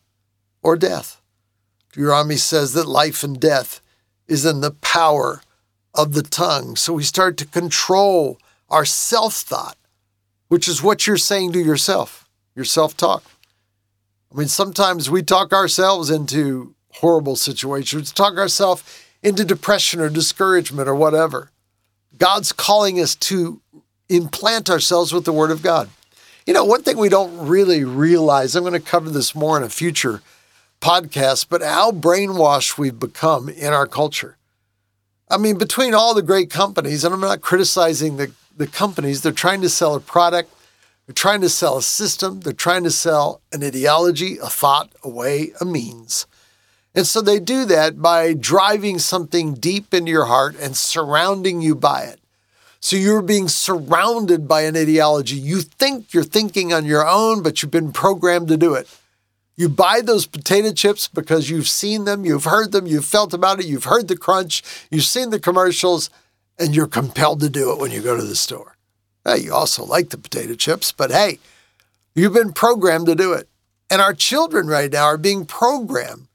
or 0.62 0.76
death? 0.76 1.20
Deuteronomy 1.92 2.36
says 2.36 2.74
that 2.74 2.88
life 2.88 3.24
and 3.24 3.40
death 3.40 3.82
is 4.28 4.46
in 4.46 4.62
the 4.62 4.76
power 4.80 5.42
of 5.96 6.14
the 6.14 6.22
tongue. 6.22 6.76
So 6.76 6.94
we 6.94 7.04
start 7.04 7.36
to 7.38 7.48
control 7.48 8.38
our 8.70 8.86
self 8.86 9.34
thought, 9.34 9.78
which 10.50 10.68
is 10.68 10.84
what 10.84 11.08
you're 11.08 11.18
saying 11.18 11.54
to 11.54 11.60
yourself, 11.60 12.30
your 12.54 12.64
self 12.64 12.96
talk. 12.96 13.24
I 14.32 14.38
mean, 14.38 14.50
sometimes 14.50 15.10
we 15.10 15.24
talk 15.24 15.52
ourselves 15.52 16.12
into 16.12 16.76
horrible 17.00 17.36
situations, 17.36 18.12
talk 18.12 18.38
ourselves 18.38 18.84
into 19.24 19.46
depression 19.46 20.00
or 20.00 20.10
discouragement 20.10 20.88
or 20.88 20.96
whatever. 20.96 21.50
God's 22.18 22.52
calling 22.52 23.00
us 23.00 23.16
to 23.16 23.62
implant 24.10 24.70
ourselves 24.70 25.14
with 25.14 25.26
the 25.26 25.34
Word 25.34 25.52
of 25.52 25.62
God. 25.62 25.90
You 26.46 26.54
know, 26.54 26.66
one 26.66 26.84
thing 26.84 26.98
we 26.98 27.10
don't 27.10 27.48
really 27.48 27.84
realize, 27.84 28.56
I'm 28.56 28.64
going 28.64 28.74
to 28.74 28.80
cover 28.80 29.10
this 29.10 29.36
more 29.36 29.56
in 29.58 29.64
a 29.64 29.70
future 29.70 30.22
podcast, 30.82 31.48
but 31.50 31.62
how 31.62 31.92
brainwashed 31.92 32.78
we've 32.78 33.00
become 33.00 33.50
in 33.50 33.74
our 33.74 33.86
culture. 33.86 34.38
I 35.30 35.38
mean, 35.38 35.58
between 35.58 35.94
all 35.94 36.14
the 36.14 36.22
great 36.22 36.50
companies, 36.50 37.04
and 37.04 37.14
I'm 37.14 37.22
not 37.22 37.42
criticizing 37.42 38.18
the, 38.18 38.32
the 38.58 38.68
companies, 38.68 39.22
they're 39.22 39.32
trying 39.32 39.62
to 39.62 39.70
sell 39.70 39.94
a 39.94 40.00
product, 40.00 40.52
they're 41.06 41.14
trying 41.14 41.42
to 41.42 41.50
sell 41.50 41.78
a 41.78 41.84
system, 41.84 42.40
they're 42.42 42.54
trying 42.54 42.84
to 42.84 42.92
sell 42.92 43.42
an 43.52 43.64
ideology, 43.64 44.38
a 44.38 44.48
thought, 44.48 44.92
a 45.04 45.10
way, 45.10 45.52
a 45.62 45.66
means. 45.66 46.26
And 46.96 47.06
so 47.06 47.22
they 47.22 47.40
do 47.40 47.66
that 47.66 48.02
by 48.02 48.34
driving 48.34 49.00
something 49.00 49.54
deep 49.54 49.94
into 49.94 50.12
your 50.12 50.26
heart 50.26 50.56
and 50.60 50.76
surrounding 50.76 51.62
you 51.62 51.76
by 51.76 52.04
it. 52.04 52.20
So 52.80 52.96
you're 52.96 53.22
being 53.22 53.48
surrounded 53.48 54.48
by 54.48 54.62
an 54.62 54.76
ideology. 54.76 55.36
You 55.36 55.62
think 55.62 56.14
you're 56.14 56.24
thinking 56.24 56.74
on 56.74 56.86
your 56.86 57.08
own, 57.08 57.44
but 57.44 57.62
you've 57.62 57.72
been 57.72 57.92
programmed 57.92 58.48
to 58.48 58.58
do 58.58 58.74
it. 58.74 58.88
You 59.58 59.68
buy 59.68 60.00
those 60.02 60.26
potato 60.26 60.72
chips 60.72 61.10
because 61.10 61.50
you've 61.50 61.68
seen 61.68 62.06
them, 62.06 62.24
you've 62.24 62.46
heard 62.46 62.72
them, 62.72 62.88
you've 62.88 63.04
felt 63.04 63.34
about 63.34 63.60
it, 63.60 63.66
you've 63.66 63.84
heard 63.84 64.08
the 64.08 64.16
crunch, 64.16 64.64
you've 64.90 65.04
seen 65.04 65.32
the 65.32 65.40
commercials, 65.40 66.10
and 66.58 66.74
you're 66.74 66.88
compelled 66.88 67.42
to 67.42 67.50
do 67.50 67.72
it 67.74 67.78
when 67.78 67.92
you 67.92 68.02
go 68.02 68.16
to 68.16 68.24
the 68.24 68.38
store. 68.38 68.78
Hey, 69.26 69.40
you 69.40 69.54
also 69.54 69.84
like 69.84 70.10
the 70.10 70.18
potato 70.18 70.56
chips, 70.56 70.94
but 70.94 71.12
hey, 71.12 71.40
you've 72.16 72.34
been 72.34 72.54
programmed 72.54 73.08
to 73.08 73.16
do 73.16 73.34
it. 73.34 73.50
And 73.90 74.02
our 74.02 74.14
children 74.14 74.68
right 74.68 74.90
now 74.90 75.04
are 75.04 75.18
being 75.18 75.46
programmed 75.46 76.29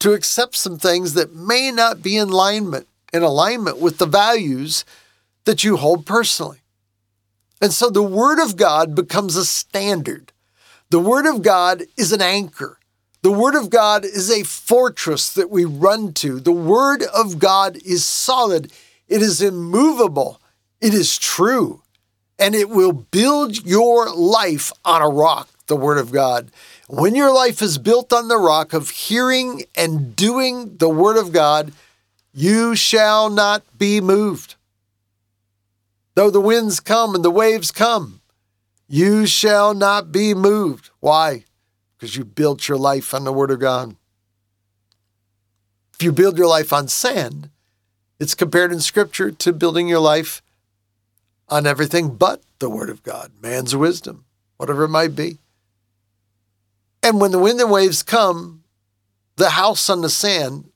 to 0.00 0.12
accept 0.12 0.56
some 0.56 0.78
things 0.78 1.14
that 1.14 1.34
may 1.34 1.70
not 1.70 2.02
be 2.02 2.16
in 2.16 2.28
alignment 2.28 2.86
in 3.12 3.22
alignment 3.22 3.78
with 3.78 3.98
the 3.98 4.06
values 4.06 4.84
that 5.44 5.64
you 5.64 5.76
hold 5.76 6.06
personally. 6.06 6.60
And 7.60 7.72
so 7.72 7.90
the 7.90 8.02
word 8.02 8.38
of 8.38 8.56
God 8.56 8.94
becomes 8.94 9.36
a 9.36 9.44
standard. 9.44 10.32
The 10.90 11.00
word 11.00 11.26
of 11.26 11.42
God 11.42 11.84
is 11.96 12.12
an 12.12 12.22
anchor. 12.22 12.78
The 13.22 13.30
word 13.32 13.54
of 13.54 13.68
God 13.68 14.04
is 14.04 14.30
a 14.30 14.44
fortress 14.44 15.32
that 15.34 15.50
we 15.50 15.64
run 15.64 16.14
to. 16.14 16.40
The 16.40 16.52
word 16.52 17.02
of 17.14 17.38
God 17.38 17.76
is 17.84 18.06
solid. 18.06 18.72
It 19.08 19.20
is 19.20 19.42
immovable. 19.42 20.40
It 20.80 20.94
is 20.94 21.18
true. 21.18 21.82
And 22.38 22.54
it 22.54 22.70
will 22.70 22.92
build 22.92 23.66
your 23.66 24.14
life 24.14 24.72
on 24.84 25.02
a 25.02 25.08
rock, 25.08 25.50
the 25.66 25.76
word 25.76 25.98
of 25.98 26.12
God. 26.12 26.50
When 26.92 27.14
your 27.14 27.32
life 27.32 27.62
is 27.62 27.78
built 27.78 28.12
on 28.12 28.26
the 28.26 28.36
rock 28.36 28.72
of 28.72 28.90
hearing 28.90 29.62
and 29.76 30.16
doing 30.16 30.76
the 30.78 30.88
word 30.88 31.16
of 31.16 31.30
God, 31.30 31.72
you 32.34 32.74
shall 32.74 33.30
not 33.30 33.62
be 33.78 34.00
moved. 34.00 34.56
Though 36.16 36.30
the 36.30 36.40
winds 36.40 36.80
come 36.80 37.14
and 37.14 37.24
the 37.24 37.30
waves 37.30 37.70
come, 37.70 38.20
you 38.88 39.24
shall 39.24 39.72
not 39.72 40.10
be 40.10 40.34
moved. 40.34 40.90
Why? 40.98 41.44
Because 41.96 42.16
you 42.16 42.24
built 42.24 42.66
your 42.66 42.78
life 42.78 43.14
on 43.14 43.22
the 43.22 43.32
word 43.32 43.52
of 43.52 43.60
God. 43.60 43.94
If 45.94 46.02
you 46.02 46.10
build 46.10 46.36
your 46.36 46.48
life 46.48 46.72
on 46.72 46.88
sand, 46.88 47.50
it's 48.18 48.34
compared 48.34 48.72
in 48.72 48.80
scripture 48.80 49.30
to 49.30 49.52
building 49.52 49.86
your 49.86 50.00
life 50.00 50.42
on 51.48 51.68
everything 51.68 52.16
but 52.16 52.42
the 52.58 52.68
word 52.68 52.90
of 52.90 53.04
God, 53.04 53.30
man's 53.40 53.76
wisdom, 53.76 54.24
whatever 54.56 54.82
it 54.82 54.88
might 54.88 55.14
be. 55.14 55.38
And 57.02 57.20
when 57.20 57.30
the 57.30 57.38
wind 57.38 57.60
and 57.60 57.70
waves 57.70 58.02
come, 58.02 58.62
the 59.36 59.50
house 59.50 59.88
on 59.88 60.02
the 60.02 60.10
sand 60.10 60.70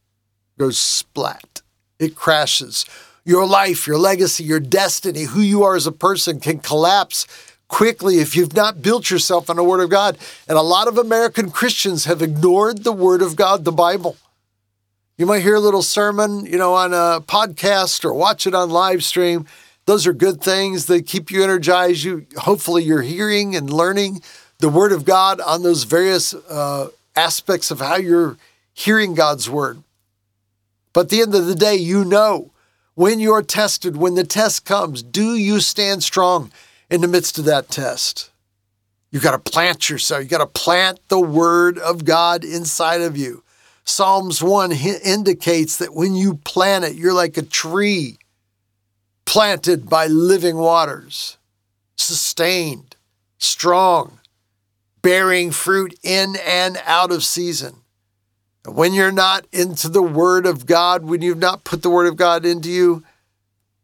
goes 0.59 0.79
splat. 0.79 1.63
It 1.99 2.15
crashes. 2.15 2.85
Your 3.25 3.47
life, 3.47 3.87
your 3.87 3.99
legacy, 3.99 4.45
your 4.45 4.61
destiny, 4.61 5.25
who 5.25 5.41
you 5.41 5.63
are 5.65 5.77
as 5.77 5.87
a 5.87 5.93
person 5.93 6.41
can 6.41 6.59
collapse 6.59 7.27
quickly 7.69 8.19
if 8.19 8.37
you've 8.37 8.55
not 8.55 8.83
built 8.83 9.11
yourself 9.11 9.49
on 9.49 9.57
the 9.57 9.65
Word 9.65 9.81
of 9.81 9.91
God. 9.91 10.19
And 10.49 10.57
a 10.57 10.63
lot 10.63 10.89
of 10.89 10.99
American 10.99 11.51
Christians 11.51 12.05
have 12.05 12.23
ignored 12.23 12.85
the 12.85 12.93
Word 12.93 13.23
of 13.23 13.37
God, 13.37 13.65
the 13.65 13.73
Bible. 13.73 14.17
You 15.17 15.27
might 15.27 15.43
hear 15.43 15.55
a 15.55 15.61
little 15.61 15.83
sermon, 15.83 16.45
you 16.45 16.59
know, 16.59 16.75
on 16.75 16.93
a 16.93 17.21
podcast 17.21 18.05
or 18.05 18.13
watch 18.13 18.47
it 18.47 18.55
on 18.55 18.71
live 18.71 19.05
stream. 19.05 19.47
Those 19.87 20.07
are 20.07 20.13
good 20.13 20.41
things. 20.41 20.87
They 20.87 21.03
keep 21.03 21.31
you 21.31 21.43
energized. 21.43 22.05
You 22.05 22.27
hopefully 22.37 22.83
you're 22.83 23.03
hearing 23.03 23.55
and 23.55 23.71
learning 23.71 24.23
the 24.59 24.69
Word 24.69 24.93
of 24.93 25.05
God 25.05 25.41
on 25.41 25.63
those 25.63 25.85
various 25.85 26.35
uh, 26.35 26.89
aspects 27.17 27.71
of 27.71 27.81
how 27.81 27.97
you're 27.97 28.37
hearing 28.73 29.15
God's 29.15 29.49
Word. 29.49 29.83
But 30.93 31.03
at 31.03 31.09
the 31.11 31.23
end 31.23 31.35
of 31.35 31.47
the 31.47 31.55
day, 31.55 31.75
you 31.77 32.05
know 32.05 32.51
when 32.95 33.19
you're 33.19 33.43
tested, 33.43 33.97
when 33.97 34.15
the 34.15 34.25
test 34.25 34.65
comes, 34.65 35.03
do 35.03 35.35
you 35.35 35.61
stand 35.61 36.03
strong 36.03 36.53
in 36.89 37.01
the 37.01 37.09
midst 37.09 37.39
of 37.39 37.45
that 37.45 37.69
test? 37.69 38.31
You 39.11 39.21
got 39.21 39.33
to 39.33 39.51
plant 39.51 39.91
yourself. 39.91 40.23
You 40.23 40.29
got 40.29 40.39
to 40.39 40.47
plant 40.47 41.01
the 41.09 41.21
Word 41.21 41.79
of 41.79 42.05
God 42.05 42.45
inside 42.45 43.01
of 43.01 43.17
you. 43.17 43.43
Psalms 43.85 44.43
1 44.43 44.73
indicates 44.73 45.77
that 45.77 45.95
when 45.95 46.15
you 46.15 46.37
plant 46.45 46.85
it, 46.85 46.95
you're 46.95 47.13
like 47.13 47.37
a 47.37 47.43
tree 47.43 48.19
planted 49.25 49.89
by 49.89 50.07
living 50.07 50.57
waters, 50.57 51.37
sustained, 51.97 52.97
strong, 53.39 54.19
bearing 55.05 55.51
fruit 55.51 55.97
in 56.03 56.35
and 56.47 56.81
out 56.87 57.13
of 57.13 57.23
season. 57.23 57.75
When 58.67 58.95
you're 58.95 59.13
not 59.13 59.47
into 59.53 59.91
the 59.91 60.03
Word 60.03 60.47
of 60.47 60.65
God, 60.65 61.05
when 61.05 61.21
you've 61.21 61.37
not 61.37 61.63
put 61.63 61.83
the 61.83 61.91
Word 61.91 62.07
of 62.07 62.17
God 62.17 62.47
into 62.47 62.71
you, 62.71 63.05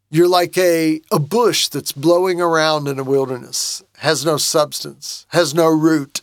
you're 0.09 0.27
like 0.27 0.57
a, 0.57 0.99
a 1.11 1.19
bush 1.19 1.67
that's 1.67 1.91
blowing 1.91 2.41
around 2.41 2.87
in 2.87 2.97
a 2.97 3.03
wilderness, 3.03 3.83
has 3.99 4.25
no 4.25 4.37
substance, 4.37 5.27
has 5.29 5.53
no 5.53 5.67
root. 5.67 6.21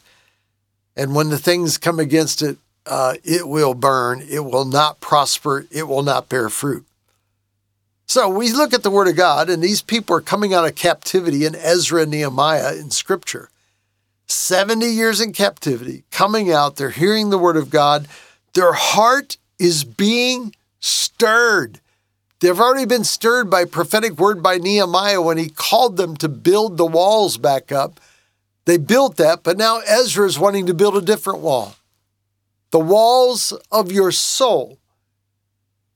And 0.96 1.14
when 1.14 1.30
the 1.30 1.38
things 1.38 1.78
come 1.78 2.00
against 2.00 2.42
it, 2.42 2.58
uh, 2.84 3.14
it 3.22 3.46
will 3.46 3.74
burn, 3.74 4.20
it 4.28 4.40
will 4.40 4.64
not 4.64 4.98
prosper, 4.98 5.64
it 5.70 5.86
will 5.86 6.02
not 6.02 6.28
bear 6.28 6.48
fruit. 6.48 6.84
So 8.06 8.28
we 8.28 8.52
look 8.52 8.74
at 8.74 8.82
the 8.82 8.90
Word 8.90 9.06
of 9.06 9.14
God, 9.14 9.48
and 9.48 9.62
these 9.62 9.80
people 9.80 10.16
are 10.16 10.20
coming 10.20 10.52
out 10.52 10.66
of 10.66 10.74
captivity 10.74 11.44
in 11.44 11.54
Ezra 11.54 12.02
and 12.02 12.10
Nehemiah 12.10 12.74
in 12.74 12.90
Scripture. 12.90 13.48
70 14.28 14.86
years 14.86 15.20
in 15.20 15.32
captivity, 15.32 16.04
coming 16.10 16.52
out, 16.52 16.76
they're 16.76 16.90
hearing 16.90 17.30
the 17.30 17.38
Word 17.38 17.56
of 17.56 17.70
God. 17.70 18.06
Their 18.52 18.74
heart 18.74 19.38
is 19.58 19.84
being 19.84 20.54
stirred. 20.80 21.80
They've 22.40 22.58
already 22.58 22.86
been 22.86 23.04
stirred 23.04 23.50
by 23.50 23.64
prophetic 23.64 24.18
word 24.18 24.42
by 24.42 24.58
Nehemiah 24.58 25.20
when 25.20 25.38
he 25.38 25.48
called 25.48 25.96
them 25.96 26.16
to 26.18 26.28
build 26.28 26.76
the 26.76 26.86
walls 26.86 27.36
back 27.36 27.72
up. 27.72 27.98
They 28.64 28.76
built 28.76 29.16
that, 29.16 29.42
but 29.42 29.56
now 29.56 29.80
Ezra 29.80 30.26
is 30.26 30.38
wanting 30.38 30.66
to 30.66 30.74
build 30.74 30.96
a 30.96 31.02
different 31.02 31.40
wall 31.40 31.74
the 32.70 32.78
walls 32.78 33.54
of 33.72 33.90
your 33.90 34.12
soul. 34.12 34.78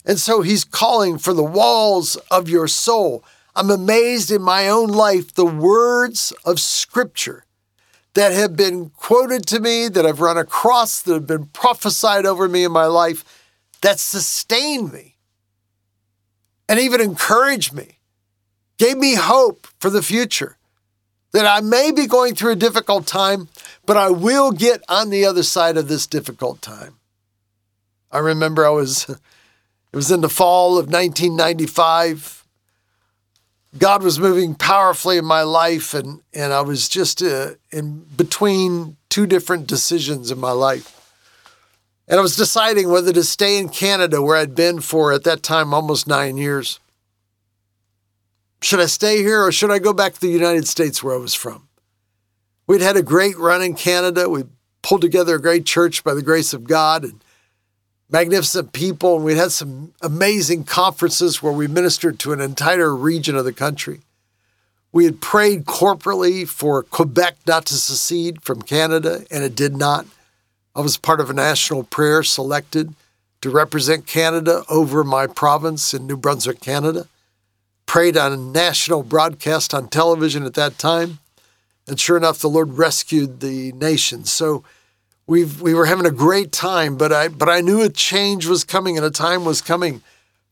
And 0.06 0.18
so 0.18 0.40
he's 0.40 0.64
calling 0.64 1.18
for 1.18 1.34
the 1.34 1.44
walls 1.44 2.16
of 2.30 2.48
your 2.48 2.66
soul. 2.66 3.22
I'm 3.54 3.70
amazed 3.70 4.30
in 4.30 4.40
my 4.40 4.68
own 4.68 4.88
life 4.88 5.34
the 5.34 5.44
words 5.44 6.32
of 6.46 6.58
Scripture 6.58 7.44
that 8.14 8.32
have 8.32 8.56
been 8.56 8.90
quoted 8.90 9.46
to 9.46 9.60
me, 9.60 9.88
that 9.88 10.04
I've 10.04 10.20
run 10.20 10.36
across, 10.36 11.00
that 11.02 11.14
have 11.14 11.26
been 11.26 11.46
prophesied 11.46 12.26
over 12.26 12.48
me 12.48 12.64
in 12.64 12.72
my 12.72 12.86
life, 12.86 13.24
that 13.80 13.98
sustained 13.98 14.92
me 14.92 15.16
and 16.68 16.78
even 16.78 17.00
encouraged 17.00 17.72
me, 17.72 17.98
gave 18.78 18.96
me 18.96 19.14
hope 19.14 19.66
for 19.78 19.90
the 19.90 20.02
future. 20.02 20.56
That 21.32 21.46
I 21.46 21.60
may 21.62 21.92
be 21.92 22.06
going 22.06 22.34
through 22.34 22.52
a 22.52 22.56
difficult 22.56 23.06
time, 23.06 23.48
but 23.86 23.96
I 23.96 24.10
will 24.10 24.52
get 24.52 24.82
on 24.88 25.08
the 25.08 25.24
other 25.24 25.42
side 25.42 25.78
of 25.78 25.88
this 25.88 26.06
difficult 26.06 26.60
time. 26.60 26.98
I 28.10 28.18
remember 28.18 28.66
I 28.66 28.70
was, 28.70 29.08
it 29.92 29.96
was 29.96 30.10
in 30.10 30.20
the 30.20 30.28
fall 30.28 30.72
of 30.78 30.86
1995 30.86 32.41
God 33.78 34.02
was 34.02 34.18
moving 34.18 34.54
powerfully 34.54 35.16
in 35.16 35.24
my 35.24 35.42
life, 35.42 35.94
and, 35.94 36.20
and 36.34 36.52
I 36.52 36.60
was 36.60 36.88
just 36.88 37.22
uh, 37.22 37.52
in 37.70 38.04
between 38.16 38.96
two 39.08 39.26
different 39.26 39.66
decisions 39.66 40.30
in 40.30 40.38
my 40.38 40.50
life. 40.52 40.98
And 42.06 42.18
I 42.18 42.22
was 42.22 42.36
deciding 42.36 42.90
whether 42.90 43.12
to 43.12 43.24
stay 43.24 43.56
in 43.58 43.70
Canada, 43.70 44.20
where 44.20 44.36
I'd 44.36 44.54
been 44.54 44.80
for 44.80 45.12
at 45.12 45.24
that 45.24 45.42
time 45.42 45.72
almost 45.72 46.06
nine 46.06 46.36
years. 46.36 46.80
Should 48.60 48.80
I 48.80 48.86
stay 48.86 49.18
here 49.18 49.42
or 49.42 49.50
should 49.50 49.70
I 49.70 49.78
go 49.78 49.92
back 49.92 50.14
to 50.14 50.20
the 50.20 50.28
United 50.28 50.68
States 50.68 51.02
where 51.02 51.14
I 51.14 51.18
was 51.18 51.34
from? 51.34 51.68
We'd 52.66 52.80
had 52.80 52.96
a 52.96 53.02
great 53.02 53.38
run 53.38 53.62
in 53.62 53.74
Canada. 53.74 54.28
We 54.28 54.44
pulled 54.82 55.00
together 55.00 55.36
a 55.36 55.40
great 55.40 55.64
church 55.64 56.04
by 56.04 56.14
the 56.14 56.22
grace 56.22 56.52
of 56.52 56.64
God. 56.64 57.04
And 57.04 57.24
magnificent 58.12 58.72
people, 58.72 59.16
and 59.16 59.24
we 59.24 59.36
had 59.36 59.50
some 59.50 59.94
amazing 60.02 60.64
conferences 60.64 61.42
where 61.42 61.52
we 61.52 61.66
ministered 61.66 62.18
to 62.18 62.32
an 62.32 62.40
entire 62.40 62.94
region 62.94 63.34
of 63.34 63.46
the 63.46 63.54
country. 63.54 64.02
We 64.92 65.06
had 65.06 65.22
prayed 65.22 65.64
corporately 65.64 66.46
for 66.46 66.82
Quebec 66.82 67.38
not 67.46 67.64
to 67.66 67.74
secede 67.74 68.42
from 68.42 68.60
Canada, 68.60 69.24
and 69.30 69.42
it 69.42 69.54
did 69.54 69.74
not. 69.74 70.04
I 70.76 70.82
was 70.82 70.98
part 70.98 71.20
of 71.20 71.30
a 71.30 71.34
national 71.34 71.84
prayer 71.84 72.22
selected 72.22 72.94
to 73.40 73.48
represent 73.48 74.06
Canada 74.06 74.62
over 74.68 75.02
my 75.02 75.26
province 75.26 75.94
in 75.94 76.06
New 76.06 76.18
Brunswick, 76.18 76.60
Canada. 76.60 77.08
Prayed 77.86 78.16
on 78.16 78.32
a 78.32 78.36
national 78.36 79.02
broadcast 79.02 79.72
on 79.72 79.88
television 79.88 80.44
at 80.44 80.54
that 80.54 80.78
time. 80.78 81.18
And 81.88 81.98
sure 81.98 82.16
enough, 82.16 82.38
the 82.38 82.48
Lord 82.48 82.74
rescued 82.78 83.40
the 83.40 83.72
nation. 83.72 84.24
So 84.24 84.62
we 85.26 85.44
we 85.44 85.74
were 85.74 85.86
having 85.86 86.06
a 86.06 86.10
great 86.10 86.52
time, 86.52 86.96
but 86.96 87.12
I 87.12 87.28
but 87.28 87.48
I 87.48 87.60
knew 87.60 87.82
a 87.82 87.88
change 87.88 88.46
was 88.46 88.64
coming 88.64 88.96
and 88.96 89.06
a 89.06 89.10
time 89.10 89.44
was 89.44 89.62
coming 89.62 90.02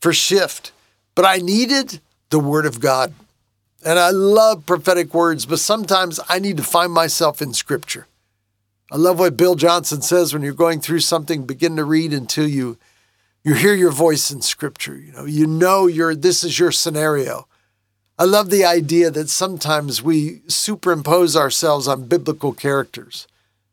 for 0.01 0.13
shift. 0.13 0.73
But 1.15 1.25
I 1.25 1.39
needed 1.39 2.01
the 2.31 2.41
word 2.41 2.67
of 2.67 2.81
God. 2.81 3.13
And 3.85 3.99
I 3.99 4.11
love 4.11 4.67
prophetic 4.67 5.15
words, 5.15 5.47
but 5.47 5.59
sometimes 5.59 6.21
I 6.29 6.39
need 6.39 6.59
to 6.59 6.63
find 6.63 6.93
myself 6.93 7.41
in 7.41 7.55
scripture. 7.55 8.07
I 8.93 8.97
love 8.97 9.19
what 9.19 9.37
Bill 9.37 9.55
Johnson 9.55 10.03
says 10.03 10.33
when 10.33 10.43
you're 10.43 10.53
going 10.53 10.81
through 10.81 11.01
something, 11.01 11.47
begin 11.47 11.77
to 11.77 11.85
read 11.85 12.13
until 12.13 12.47
you 12.47 12.77
you 13.43 13.55
hear 13.55 13.75
your 13.75 13.91
voice 13.91 14.31
in 14.31 14.43
scripture. 14.43 14.97
You 14.97 15.13
know, 15.13 15.25
you 15.25 15.47
know 15.47 15.87
you're 15.87 16.15
this 16.15 16.45
is 16.45 16.59
your 16.59 16.73
scenario. 16.73 17.47
I 18.19 18.25
love 18.25 18.51
the 18.51 18.67
idea 18.67 19.11
that 19.11 19.31
sometimes 19.31 20.03
we 20.03 20.43
superimpose 20.47 21.37
ourselves 21.37 21.89
on 21.89 22.07
biblical 22.07 22.53
characters. 22.53 23.27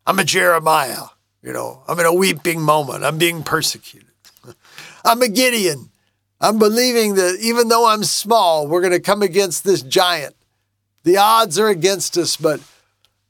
I'm 0.08 0.18
a 0.18 0.24
Jeremiah. 0.24 1.10
You 1.44 1.54
know, 1.54 1.84
I'm 1.88 2.00
in 2.00 2.06
a 2.06 2.14
weeping 2.14 2.62
moment. 2.62 3.04
I'm 3.04 3.18
being 3.18 3.44
persecuted. 3.44 4.10
I'm 5.06 5.22
a 5.22 5.28
Gideon. 5.28 5.92
I'm 6.40 6.58
believing 6.58 7.16
that 7.16 7.38
even 7.42 7.68
though 7.68 7.88
I'm 7.88 8.04
small, 8.04 8.68
we're 8.68 8.82
going 8.82 8.94
to 8.94 9.00
come 9.00 9.22
against 9.22 9.64
this 9.64 9.82
giant. 9.82 10.36
The 11.04 11.18
odds 11.18 11.60
are 11.60 11.68
against 11.68 12.18
us, 12.18 12.38
but 12.38 12.62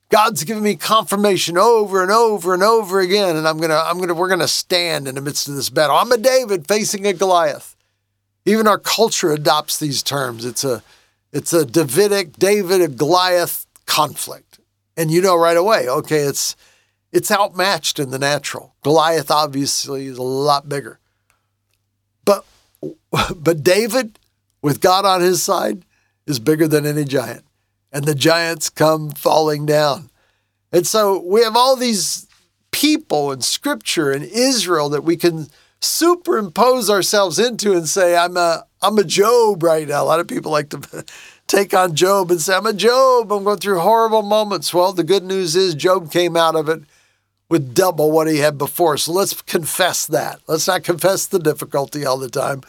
God's 0.09 0.43
given 0.43 0.63
me 0.63 0.75
confirmation 0.75 1.57
over 1.57 2.01
and 2.01 2.11
over 2.11 2.53
and 2.53 2.63
over 2.63 2.99
again, 3.01 3.35
and 3.35 3.47
I'm 3.47 3.59
gonna, 3.59 3.75
I'm 3.85 3.99
gonna, 3.99 4.13
we're 4.13 4.29
gonna 4.29 4.47
stand 4.47 5.07
in 5.07 5.15
the 5.15 5.21
midst 5.21 5.49
of 5.49 5.55
this 5.55 5.69
battle. 5.69 5.97
I'm 5.97 6.11
a 6.11 6.17
David 6.17 6.67
facing 6.67 7.05
a 7.05 7.13
Goliath. 7.13 7.75
Even 8.45 8.67
our 8.67 8.79
culture 8.79 9.31
adopts 9.31 9.77
these 9.77 10.01
terms. 10.01 10.45
It's 10.45 10.63
a, 10.63 10.81
it's 11.33 11.51
a 11.51 11.65
Davidic 11.65 12.37
David 12.37 12.81
a 12.81 12.87
Goliath 12.87 13.65
conflict, 13.85 14.46
and 14.97 15.11
you 15.11 15.21
know 15.21 15.37
right 15.37 15.55
away. 15.55 15.87
Okay, 15.87 16.21
it's 16.21 16.55
it's 17.13 17.31
outmatched 17.31 17.99
in 17.99 18.09
the 18.09 18.19
natural. 18.19 18.75
Goliath 18.83 19.31
obviously 19.31 20.07
is 20.07 20.17
a 20.17 20.23
lot 20.23 20.67
bigger. 20.67 20.99
But 22.25 22.45
but 23.35 23.63
David 23.63 24.19
with 24.61 24.81
God 24.81 25.05
on 25.05 25.21
his 25.21 25.41
side 25.41 25.85
is 26.25 26.39
bigger 26.39 26.67
than 26.67 26.85
any 26.85 27.05
giant. 27.05 27.45
And 27.91 28.03
the 28.03 28.15
giants 28.15 28.69
come 28.69 29.11
falling 29.11 29.65
down. 29.65 30.09
And 30.73 30.85
so 30.85 31.23
we 31.25 31.41
have 31.43 31.55
all 31.55 31.77
these 31.77 32.27
people 32.71 33.31
in 33.31 33.39
scripture 33.41 34.11
in 34.11 34.23
Israel 34.23 34.89
that 34.89 35.05
we 35.05 35.15
can 35.15 35.47
superimpose 35.79 36.89
ourselves 36.89 37.39
into 37.39 37.73
and 37.73 37.87
say, 37.87 38.17
I'm 38.17 38.35
a 38.35 38.65
I'm 38.81 38.97
a 38.97 39.03
Job 39.03 39.63
right 39.63 39.87
now. 39.87 40.03
A 40.03 40.05
lot 40.05 40.19
of 40.19 40.27
people 40.27 40.51
like 40.51 40.69
to 40.69 41.05
take 41.47 41.73
on 41.73 41.95
Job 41.95 42.29
and 42.29 42.41
say, 42.41 42.55
I'm 42.55 42.65
a 42.65 42.73
Job. 42.73 43.31
I'm 43.31 43.43
going 43.43 43.59
through 43.59 43.79
horrible 43.79 44.21
moments. 44.21 44.73
Well, 44.73 44.93
the 44.93 45.03
good 45.03 45.23
news 45.23 45.55
is 45.55 45.75
Job 45.75 46.11
came 46.11 46.35
out 46.35 46.55
of 46.55 46.69
it 46.69 46.81
with 47.49 47.73
double 47.73 48.11
what 48.11 48.27
he 48.27 48.39
had 48.39 48.57
before. 48.57 48.97
So 48.97 49.13
let's 49.13 49.41
confess 49.41 50.05
that. 50.07 50.41
Let's 50.47 50.67
not 50.67 50.83
confess 50.83 51.25
the 51.25 51.39
difficulty 51.39 52.05
all 52.05 52.17
the 52.17 52.29
time. 52.29 52.61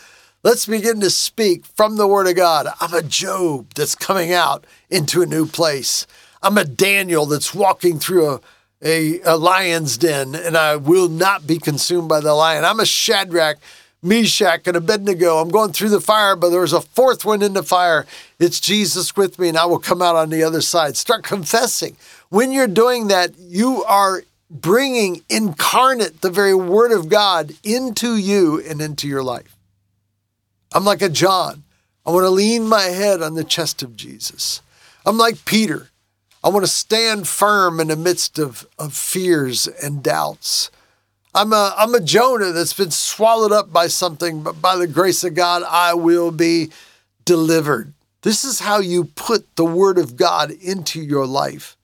Let's 0.45 0.67
begin 0.67 1.01
to 1.01 1.11
speak 1.11 1.67
from 1.67 1.97
the 1.97 2.07
Word 2.07 2.29
of 2.29 2.37
God. 2.37 2.69
I'm 2.81 2.95
a 2.95 3.03
Job 3.03 3.75
that's 3.75 3.97
coming 3.97 4.33
out 4.33 4.65
into 4.89 5.21
a 5.21 5.27
new 5.27 5.47
place. 5.47 6.07
I'm 6.43 6.57
a 6.57 6.65
Daniel 6.65 7.27
that's 7.27 7.53
walking 7.53 7.99
through 7.99 8.35
a, 8.35 8.41
a, 8.81 9.21
a 9.23 9.37
lion's 9.37 9.99
den 9.99 10.37
and 10.37 10.57
I 10.57 10.77
will 10.77 11.09
not 11.09 11.47
be 11.47 11.59
consumed 11.59 12.09
by 12.09 12.21
the 12.21 12.35
lion. 12.35 12.65
I'm 12.65 12.79
a 12.79 12.87
Shadrach, 12.87 13.59
Meshach, 14.03 14.67
and 14.67 14.77
Abednego. 14.77 15.39
I'm 15.39 15.51
going 15.51 15.73
through 15.73 15.89
the 15.89 16.01
fire, 16.01 16.37
but 16.37 16.51
there's 16.51 16.73
a 16.73 16.81
fourth 16.81 17.25
one 17.25 17.43
in 17.43 17.55
the 17.55 17.63
fire. 17.63 18.07
It's 18.39 18.61
Jesus 18.61 19.17
with 19.17 19.39
me, 19.39 19.49
and 19.49 19.59
I 19.59 19.67
will 19.67 19.79
come 19.79 20.01
out 20.01 20.17
on 20.17 20.31
the 20.31 20.43
other 20.43 20.61
side. 20.61 20.97
Start 20.97 21.25
confessing. 21.25 21.97
When 22.29 22.53
you're 22.53 22.67
doing 22.69 23.09
that, 23.09 23.33
you 23.39 23.83
are 23.85 24.23
bringing 24.51 25.23
incarnate 25.29 26.21
the 26.21 26.31
very 26.31 26.55
word 26.55 26.93
of 26.93 27.09
God 27.09 27.53
into 27.65 28.17
you 28.17 28.63
and 28.67 28.81
into 28.81 29.09
your 29.09 29.23
life. 29.23 29.57
I'm 30.73 30.85
like 30.85 31.03
a 31.03 31.09
John. 31.09 31.65
I 32.07 32.11
want 32.11 32.25
to 32.25 32.31
lean 32.31 32.69
my 32.69 32.85
head 32.85 33.21
on 33.21 33.35
the 33.35 33.45
chest 33.45 33.83
of 33.83 33.97
Jesus. 33.97 34.63
I'm 35.05 35.19
like 35.19 35.45
Peter. 35.45 35.89
I 36.43 36.49
want 36.51 36.65
to 36.65 36.71
stand 36.71 37.27
firm 37.27 37.81
in 37.81 37.89
the 37.89 37.97
midst 37.97 38.39
of, 38.39 38.67
of 38.79 38.95
fears 38.95 39.67
and 39.67 40.03
doubts. 40.03 40.71
I'm 41.35 41.53
a, 41.53 41.75
I'm 41.77 41.95
a 41.95 42.01
Jonah 42.01 42.53
that's 42.53 42.73
been 42.73 42.91
swallowed 42.91 43.53
up 43.53 43.73
by 43.73 43.87
something, 43.87 44.43
but 44.43 44.61
by 44.61 44.77
the 44.77 44.87
grace 44.87 45.25
of 45.25 45.35
God, 45.35 45.63
I 45.63 45.95
will 45.95 46.31
be 46.31 46.71
delivered. 47.25 47.93
This 48.23 48.45
is 48.45 48.61
how 48.61 48.81
you 48.81 49.05
put 49.05 49.55
the 49.57 49.65
word 49.65 49.99
of 49.99 50.17
God 50.17 50.51
into 50.51 51.01
your 51.01 51.27
life. 51.27 51.77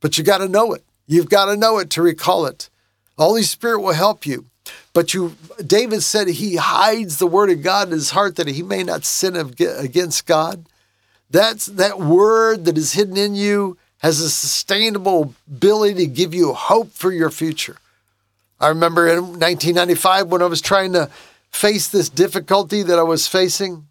But 0.00 0.16
you 0.16 0.24
got 0.24 0.38
to 0.38 0.48
know 0.48 0.72
it. 0.72 0.84
You've 1.06 1.28
got 1.28 1.46
to 1.46 1.56
know 1.56 1.78
it 1.78 1.90
to 1.90 2.02
recall 2.02 2.46
it. 2.46 2.70
The 3.16 3.24
Holy 3.24 3.42
Spirit 3.42 3.80
will 3.80 3.92
help 3.92 4.26
you. 4.26 4.46
But 4.92 5.12
you, 5.12 5.36
David 5.64 6.02
said 6.02 6.28
he 6.28 6.56
hides 6.56 7.18
the 7.18 7.26
word 7.26 7.50
of 7.50 7.62
God 7.62 7.88
in 7.88 7.92
his 7.92 8.10
heart 8.10 8.36
that 8.36 8.48
he 8.48 8.62
may 8.62 8.82
not 8.82 9.04
sin 9.04 9.36
against 9.36 10.26
God. 10.26 10.66
That's 11.30 11.66
that 11.66 11.98
word 11.98 12.64
that 12.64 12.78
is 12.78 12.92
hidden 12.92 13.16
in 13.16 13.34
you 13.34 13.76
has 13.98 14.20
a 14.20 14.30
sustainable 14.30 15.34
ability 15.48 15.94
to 15.94 16.06
give 16.06 16.34
you 16.34 16.52
hope 16.52 16.92
for 16.92 17.10
your 17.10 17.30
future. 17.30 17.76
I 18.60 18.68
remember 18.68 19.08
in 19.08 19.18
1995 19.18 20.28
when 20.28 20.42
I 20.42 20.46
was 20.46 20.60
trying 20.60 20.92
to 20.92 21.10
face 21.50 21.88
this 21.88 22.08
difficulty 22.08 22.82
that 22.82 22.98
I 22.98 23.02
was 23.02 23.26
facing. 23.26 23.86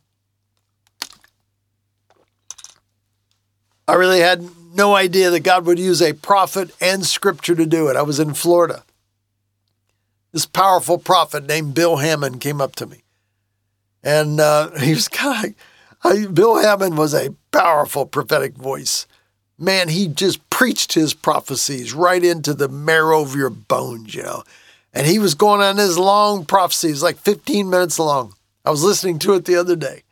I 3.87 3.93
really 3.93 4.19
had 4.19 4.47
no 4.73 4.95
idea 4.95 5.29
that 5.29 5.41
God 5.41 5.65
would 5.65 5.79
use 5.79 6.01
a 6.01 6.13
prophet 6.13 6.71
and 6.81 7.05
scripture 7.05 7.55
to 7.55 7.65
do 7.65 7.87
it. 7.89 7.95
I 7.95 8.01
was 8.01 8.19
in 8.19 8.33
Florida. 8.33 8.83
This 10.31 10.45
powerful 10.45 10.97
prophet 10.97 11.45
named 11.45 11.75
Bill 11.75 11.97
Hamon 11.97 12.39
came 12.39 12.59
up 12.59 12.75
to 12.77 12.85
me. 12.85 13.03
And 14.03 14.39
uh, 14.39 14.71
he 14.79 14.93
was 14.93 15.07
kind 15.07 15.55
of, 16.03 16.33
Bill 16.33 16.61
Hamon 16.61 16.95
was 16.95 17.13
a 17.13 17.35
powerful 17.51 18.05
prophetic 18.05 18.55
voice. 18.55 19.07
Man, 19.57 19.89
he 19.89 20.07
just 20.07 20.49
preached 20.49 20.93
his 20.93 21.13
prophecies 21.13 21.93
right 21.93 22.23
into 22.23 22.53
the 22.53 22.67
marrow 22.67 23.21
of 23.21 23.35
your 23.35 23.49
bones, 23.49 24.15
you 24.15 24.23
know. 24.23 24.43
And 24.93 25.07
he 25.07 25.19
was 25.19 25.35
going 25.35 25.61
on 25.61 25.77
his 25.77 25.97
long 25.97 26.45
prophecies, 26.45 27.01
like 27.01 27.17
15 27.17 27.69
minutes 27.69 27.99
long. 27.99 28.33
I 28.65 28.71
was 28.71 28.83
listening 28.83 29.19
to 29.19 29.33
it 29.33 29.45
the 29.45 29.55
other 29.55 29.75
day. 29.75 30.03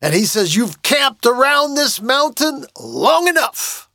And 0.00 0.14
he 0.14 0.24
says, 0.24 0.56
You've 0.56 0.82
camped 0.82 1.26
around 1.26 1.74
this 1.74 2.00
mountain 2.00 2.66
long 2.78 3.28
enough. 3.28 3.88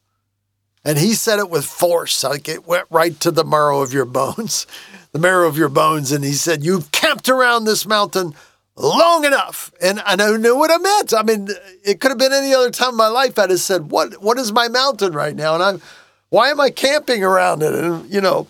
And 0.86 0.98
he 0.98 1.14
said 1.14 1.40
it 1.40 1.50
with 1.50 1.66
force, 1.66 2.24
like 2.24 2.48
it 2.48 2.66
went 2.66 2.88
right 2.90 3.20
to 3.20 3.30
the 3.30 3.44
marrow 3.44 3.82
of 3.82 3.92
your 3.92 4.06
bones, 4.06 4.66
the 5.12 5.20
marrow 5.20 5.48
of 5.48 5.58
your 5.58 5.70
bones. 5.70 6.14
And 6.14 6.24
he 6.24 6.34
said, 6.34 6.64
You've 6.64 6.92
camped 6.92 7.28
around 7.28 7.66
this 7.66 7.86
mountain 7.86 8.34
long 8.78 9.26
enough. 9.26 9.72
And, 9.82 10.02
and 10.06 10.22
I 10.22 10.38
knew 10.38 10.56
what 10.56 10.72
I 10.72 10.78
meant. 10.78 11.14
I 11.14 11.24
mean, 11.24 11.50
it 11.84 12.00
could 12.00 12.12
have 12.12 12.18
been 12.18 12.34
any 12.34 12.54
other 12.54 12.72
time 12.72 12.92
in 12.92 12.98
my 12.98 13.08
life. 13.08 13.38
I'd 13.38 13.50
have 13.50 13.60
said, 13.60 13.92
What 13.92 14.22
what 14.22 14.38
is 14.38 14.52
my 14.52 14.68
mountain 14.68 15.14
right 15.14 15.36
now? 15.36 15.56
And 15.56 15.64
I'm 15.64 15.82
why 16.30 16.50
am 16.50 16.60
I 16.60 16.70
camping 16.70 17.24
around 17.24 17.64
it? 17.64 17.74
And 17.74 18.12
you 18.12 18.22
know, 18.22 18.48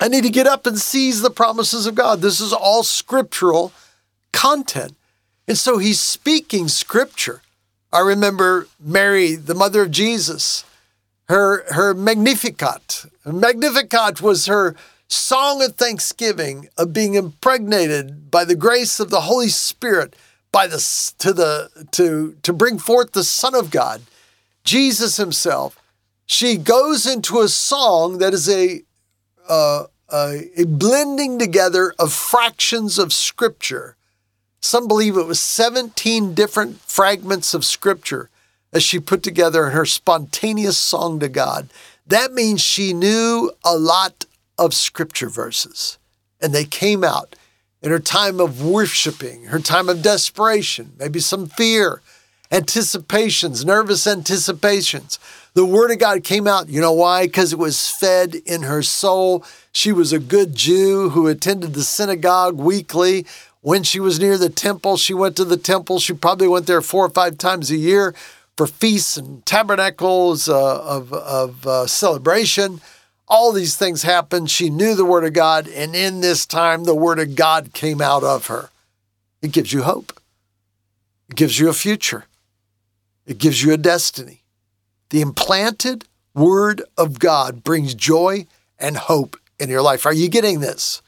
I 0.00 0.08
need 0.08 0.24
to 0.24 0.30
get 0.30 0.46
up 0.46 0.66
and 0.66 0.78
seize 0.78 1.20
the 1.20 1.30
promises 1.30 1.86
of 1.86 1.94
God. 1.94 2.20
This 2.20 2.40
is 2.40 2.52
all 2.52 2.82
scriptural 2.82 3.72
content. 4.32 4.94
And 5.46 5.58
so 5.58 5.78
he's 5.78 6.00
speaking 6.00 6.68
scripture. 6.68 7.42
I 7.92 8.00
remember 8.00 8.66
Mary, 8.80 9.34
the 9.34 9.54
mother 9.54 9.82
of 9.82 9.90
Jesus, 9.90 10.64
her, 11.28 11.64
her 11.72 11.94
Magnificat. 11.94 13.06
Magnificat 13.24 14.20
was 14.20 14.46
her 14.46 14.74
song 15.08 15.62
of 15.62 15.76
thanksgiving 15.76 16.68
of 16.76 16.92
being 16.92 17.14
impregnated 17.14 18.30
by 18.30 18.44
the 18.44 18.54
grace 18.54 19.00
of 19.00 19.10
the 19.10 19.22
Holy 19.22 19.48
Spirit 19.48 20.16
by 20.52 20.66
the, 20.66 20.78
to, 21.18 21.32
the, 21.32 21.86
to, 21.92 22.36
to 22.42 22.52
bring 22.52 22.78
forth 22.78 23.12
the 23.12 23.24
Son 23.24 23.54
of 23.54 23.70
God, 23.70 24.02
Jesus 24.62 25.16
himself. 25.16 25.78
She 26.26 26.56
goes 26.56 27.06
into 27.06 27.40
a 27.40 27.48
song 27.48 28.18
that 28.18 28.32
is 28.32 28.48
a, 28.48 28.82
uh, 29.48 29.86
a, 30.12 30.50
a 30.56 30.64
blending 30.64 31.38
together 31.38 31.92
of 31.98 32.12
fractions 32.12 32.98
of 32.98 33.12
scripture 33.12 33.96
some 34.64 34.88
believe 34.88 35.18
it 35.18 35.26
was 35.26 35.40
17 35.40 36.32
different 36.32 36.80
fragments 36.80 37.52
of 37.52 37.66
scripture 37.66 38.30
as 38.72 38.82
she 38.82 38.98
put 38.98 39.22
together 39.22 39.68
her 39.68 39.84
spontaneous 39.84 40.78
song 40.78 41.20
to 41.20 41.28
God. 41.28 41.68
That 42.06 42.32
means 42.32 42.62
she 42.62 42.94
knew 42.94 43.52
a 43.62 43.76
lot 43.76 44.24
of 44.58 44.74
scripture 44.74 45.28
verses, 45.28 45.98
and 46.40 46.52
they 46.52 46.64
came 46.64 47.04
out 47.04 47.36
in 47.82 47.90
her 47.90 47.98
time 47.98 48.40
of 48.40 48.64
worshiping, 48.64 49.44
her 49.44 49.58
time 49.58 49.88
of 49.88 50.02
desperation, 50.02 50.92
maybe 50.98 51.20
some 51.20 51.46
fear, 51.46 52.00
anticipations, 52.50 53.64
nervous 53.64 54.06
anticipations. 54.06 55.18
The 55.54 55.64
Word 55.64 55.90
of 55.90 55.98
God 55.98 56.24
came 56.24 56.46
out. 56.46 56.68
You 56.68 56.80
know 56.80 56.92
why? 56.92 57.26
Because 57.26 57.52
it 57.52 57.58
was 57.58 57.90
fed 57.90 58.34
in 58.46 58.62
her 58.62 58.82
soul. 58.82 59.44
She 59.72 59.92
was 59.92 60.12
a 60.12 60.18
good 60.18 60.54
Jew 60.54 61.10
who 61.10 61.26
attended 61.26 61.74
the 61.74 61.82
synagogue 61.82 62.56
weekly, 62.56 63.26
when 63.64 63.82
she 63.82 63.98
was 63.98 64.20
near 64.20 64.36
the 64.36 64.50
temple, 64.50 64.98
she 64.98 65.14
went 65.14 65.36
to 65.36 65.44
the 65.44 65.56
temple. 65.56 65.98
She 65.98 66.12
probably 66.12 66.46
went 66.46 66.66
there 66.66 66.82
four 66.82 67.06
or 67.06 67.08
five 67.08 67.38
times 67.38 67.70
a 67.70 67.78
year 67.78 68.14
for 68.58 68.66
feasts 68.66 69.16
and 69.16 69.44
tabernacles 69.46 70.50
uh, 70.50 70.82
of, 70.82 71.14
of 71.14 71.66
uh, 71.66 71.86
celebration. 71.86 72.82
All 73.26 73.52
these 73.52 73.76
things 73.76 74.02
happened. 74.02 74.50
She 74.50 74.68
knew 74.70 74.94
the 74.94 75.04
Word 75.04 75.24
of 75.24 75.32
God, 75.32 75.66
and 75.68 75.94
in 75.96 76.20
this 76.20 76.44
time, 76.44 76.84
the 76.84 76.94
Word 76.94 77.18
of 77.18 77.34
God 77.34 77.72
came 77.72 78.00
out 78.00 78.22
of 78.22 78.46
her. 78.48 78.70
It 79.40 79.52
gives 79.52 79.72
you 79.72 79.82
hope, 79.82 80.18
it 81.28 81.36
gives 81.36 81.58
you 81.58 81.68
a 81.68 81.74
future, 81.74 82.24
it 83.26 83.38
gives 83.38 83.62
you 83.62 83.72
a 83.72 83.78
destiny. 83.78 84.42
The 85.10 85.20
implanted 85.20 86.06
Word 86.34 86.82
of 86.96 87.18
God 87.18 87.62
brings 87.62 87.94
joy 87.94 88.46
and 88.78 88.96
hope 88.96 89.36
in 89.58 89.68
your 89.68 89.82
life. 89.82 90.06
Are 90.06 90.12
you 90.12 90.28
getting 90.28 90.60
this? 90.60 91.02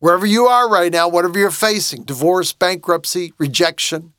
Wherever 0.00 0.26
you 0.26 0.46
are 0.46 0.70
right 0.70 0.92
now, 0.92 1.08
whatever 1.08 1.38
you're 1.38 1.50
facing 1.50 2.04
divorce, 2.04 2.52
bankruptcy, 2.52 3.32
rejection, 3.38 4.12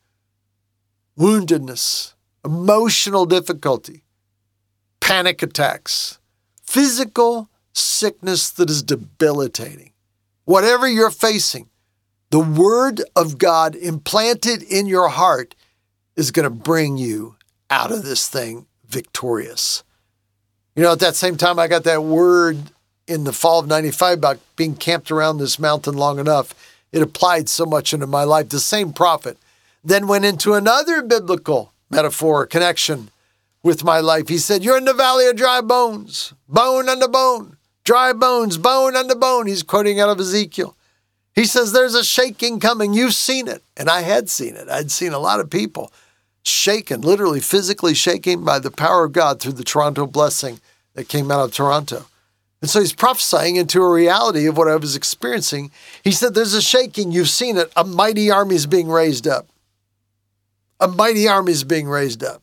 woundedness, 1.18 2.13
emotional 2.46 3.26
difficulty, 3.26 4.04
panic 5.00 5.42
attacks, 5.42 6.18
physical 6.69 7.49
sickness 7.73 8.51
that 8.51 8.69
is 8.69 8.84
debilitating. 8.84 9.91
Whatever 10.45 10.88
you're 10.88 11.10
facing, 11.10 11.67
the 12.29 12.39
Word 12.39 13.01
of 13.15 13.39
God 13.39 13.75
implanted 13.75 14.62
in 14.62 14.86
your 14.86 15.10
heart 15.10 15.55
is 16.15 16.29
going 16.29 16.43
to 16.43 16.51
bring 16.51 16.95
you 16.95 17.38
out 17.71 17.91
of 17.91 18.03
this 18.03 18.27
thing 18.27 18.67
victorious. 18.88 19.84
You 20.75 20.84
know, 20.84 20.91
at 20.91 20.99
that 20.99 21.15
same 21.15 21.38
time, 21.38 21.58
I 21.58 21.67
got 21.67 21.86
that 21.86 22.03
word 22.03 22.58
in 23.08 23.23
the 23.23 23.34
fall 23.34 23.60
of 23.60 23.67
95 23.67 24.19
about 24.19 24.39
being 24.55 24.75
camped 24.75 25.10
around 25.10 25.39
this 25.39 25.58
mountain 25.58 25.97
long 25.97 26.19
enough. 26.19 26.53
It 26.91 27.01
applied 27.01 27.49
so 27.49 27.65
much 27.65 27.93
into 27.93 28.05
my 28.05 28.23
life. 28.25 28.49
The 28.49 28.60
same 28.60 28.93
prophet 28.93 29.39
then 29.84 30.08
went 30.08 30.25
into 30.25 30.53
another 30.53 31.01
biblical 31.01 31.73
metaphor 31.89 32.45
connection 32.45 33.10
with 33.63 33.84
my 33.84 34.00
life. 34.00 34.28
He 34.28 34.38
said, 34.38 34.63
You're 34.63 34.78
in 34.78 34.86
the 34.86 34.93
valley 34.93 35.28
of 35.28 35.36
dry 35.36 35.62
bones, 35.62 36.34
bone 36.48 36.89
unto 36.89 37.08
bone, 37.08 37.58
dry 37.84 38.13
bones, 38.13 38.58
bone 38.58 38.95
unto 38.95 39.15
bone. 39.15 39.48
He's 39.48 39.63
quoting 39.63 40.00
out 40.00 40.10
of 40.10 40.19
Ezekiel. 40.19 40.76
He 41.36 41.45
says, 41.45 41.72
There's 41.72 41.95
a 41.95 42.04
shaking 42.04 42.60
coming. 42.60 42.93
You've 42.93 43.13
seen 43.13 43.48
it. 43.48 43.63
And 43.78 43.89
I 43.89 44.02
had 44.02 44.30
seen 44.30 44.56
it. 44.56 44.69
I'd 44.69 44.91
seen 44.91 45.13
a 45.13 45.19
lot 45.19 45.39
of 45.39 45.50
people 45.50 45.91
shaken, 46.43 47.02
literally 47.02 47.39
physically 47.39 47.93
shaking 47.93 48.43
by 48.43 48.60
the 48.60 48.72
power 48.72 49.06
of 49.06 49.13
God 49.13 49.39
through 49.39 49.54
the 49.54 49.63
Toronto 49.63 50.06
blessing 50.06 50.60
that 50.93 51.10
came 51.10 51.32
out 51.32 51.43
of 51.43 51.54
Toronto. 51.54 52.06
And 52.62 52.69
so 52.69 52.82
he's 52.82 52.93
prophesying 52.93 53.56
into 53.56 53.82
a 53.82 53.89
reality 53.89 54.45
of 54.45 54.58
what 54.58 54.67
I 54.67 54.76
was 54.76 54.95
experiencing. 54.95 55.72
He 56.04 56.12
said, 56.12 56.34
There's 56.34 56.54
a 56.54 56.62
shaking, 56.62 57.12
you've 57.12 57.30
seen 57.30 57.58
it. 57.58 57.72
A 57.76 57.84
mighty 57.84 58.30
army 58.30 58.56
is 58.56 58.65
being 58.65 58.89
raised 58.89 59.28
up. 59.28 59.48
A 60.80 60.88
mighty 60.88 61.28
army 61.28 61.52
is 61.52 61.63
being 61.63 61.88
raised 61.88 62.24
up. 62.24 62.41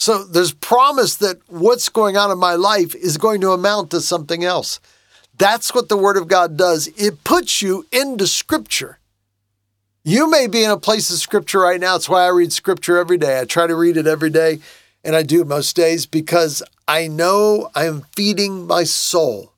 So 0.00 0.24
there's 0.24 0.54
promise 0.54 1.16
that 1.16 1.38
what's 1.48 1.90
going 1.90 2.16
on 2.16 2.30
in 2.30 2.38
my 2.38 2.54
life 2.54 2.94
is 2.94 3.18
going 3.18 3.42
to 3.42 3.52
amount 3.52 3.90
to 3.90 4.00
something 4.00 4.42
else. 4.42 4.80
That's 5.36 5.74
what 5.74 5.90
the 5.90 5.96
Word 5.96 6.16
of 6.16 6.26
God 6.26 6.56
does. 6.56 6.88
It 6.96 7.22
puts 7.22 7.60
you 7.60 7.84
into 7.92 8.26
Scripture. 8.26 8.98
You 10.02 10.30
may 10.30 10.46
be 10.46 10.64
in 10.64 10.70
a 10.70 10.78
place 10.78 11.10
of 11.10 11.18
Scripture 11.18 11.60
right 11.60 11.78
now. 11.78 11.92
That's 11.92 12.08
why 12.08 12.22
I 12.22 12.28
read 12.28 12.50
Scripture 12.50 12.96
every 12.96 13.18
day. 13.18 13.38
I 13.38 13.44
try 13.44 13.66
to 13.66 13.76
read 13.76 13.98
it 13.98 14.06
every 14.06 14.30
day, 14.30 14.60
and 15.04 15.14
I 15.14 15.22
do 15.22 15.44
most 15.44 15.76
days 15.76 16.06
because 16.06 16.62
I 16.88 17.06
know 17.06 17.68
I 17.74 17.84
am 17.84 18.06
feeding 18.16 18.66
my 18.66 18.84
soul. 18.84 19.52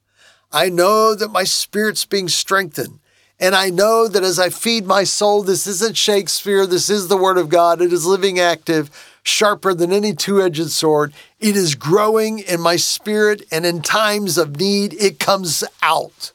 I 0.50 0.70
know 0.70 1.14
that 1.14 1.30
my 1.30 1.44
spirit's 1.44 2.04
being 2.04 2.28
strengthened. 2.28 2.98
And 3.38 3.54
I 3.54 3.70
know 3.70 4.08
that 4.08 4.24
as 4.24 4.40
I 4.40 4.50
feed 4.50 4.86
my 4.86 5.04
soul, 5.04 5.42
this 5.42 5.68
isn't 5.68 5.96
Shakespeare, 5.96 6.66
this 6.66 6.90
is 6.90 7.06
the 7.06 7.16
Word 7.16 7.38
of 7.38 7.48
God. 7.48 7.80
It 7.80 7.92
is 7.92 8.04
living, 8.04 8.40
active, 8.40 8.90
sharper 9.22 9.74
than 9.74 9.92
any 9.92 10.14
two 10.14 10.42
edged 10.42 10.70
sword. 10.70 11.12
It 11.38 11.56
is 11.56 11.74
growing 11.74 12.40
in 12.40 12.60
my 12.60 12.76
spirit, 12.76 13.42
and 13.50 13.64
in 13.64 13.82
times 13.82 14.38
of 14.38 14.58
need, 14.58 14.94
it 14.94 15.18
comes 15.18 15.64
out. 15.82 16.32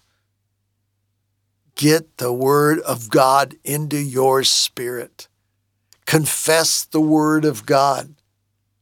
Get 1.76 2.17
the 2.17 2.34
Word 2.34 2.80
of 2.80 3.10
God 3.10 3.56
into 3.63 3.97
your 3.97 4.43
spirit. 4.43 5.28
Confess 6.06 6.86
the 6.86 7.02
Word 7.02 7.45
of 7.45 7.65
God. 7.65 8.15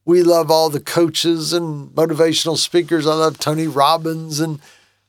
We 0.06 0.22
love 0.22 0.52
all 0.52 0.70
the 0.70 0.80
coaches 0.80 1.52
and 1.52 1.90
motivational 1.90 2.58
speakers. 2.58 3.08
I 3.08 3.16
love 3.16 3.40
Tony 3.40 3.68
Robbins 3.68 4.40
and 4.40 4.60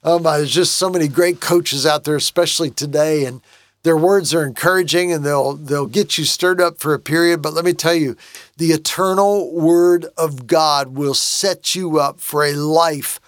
oh 0.02 0.18
my, 0.18 0.38
there's 0.38 0.54
just 0.54 0.76
so 0.76 0.88
many 0.88 1.08
great 1.08 1.40
coaches 1.40 1.84
out 1.84 2.04
there, 2.04 2.16
especially 2.16 2.70
today. 2.70 3.24
And 3.24 3.42
their 3.86 3.96
words 3.96 4.34
are 4.34 4.44
encouraging 4.44 5.12
and 5.12 5.24
they'll 5.24 5.52
they'll 5.54 5.86
get 5.86 6.18
you 6.18 6.24
stirred 6.24 6.60
up 6.60 6.78
for 6.78 6.92
a 6.92 6.98
period. 6.98 7.40
But 7.40 7.52
let 7.52 7.64
me 7.64 7.72
tell 7.72 7.94
you, 7.94 8.16
the 8.56 8.72
eternal 8.72 9.54
word 9.54 10.06
of 10.18 10.48
God 10.48 10.96
will 10.96 11.14
set 11.14 11.76
you 11.76 12.00
up 12.00 12.18
for 12.18 12.44
a 12.44 12.54
life 12.54 13.20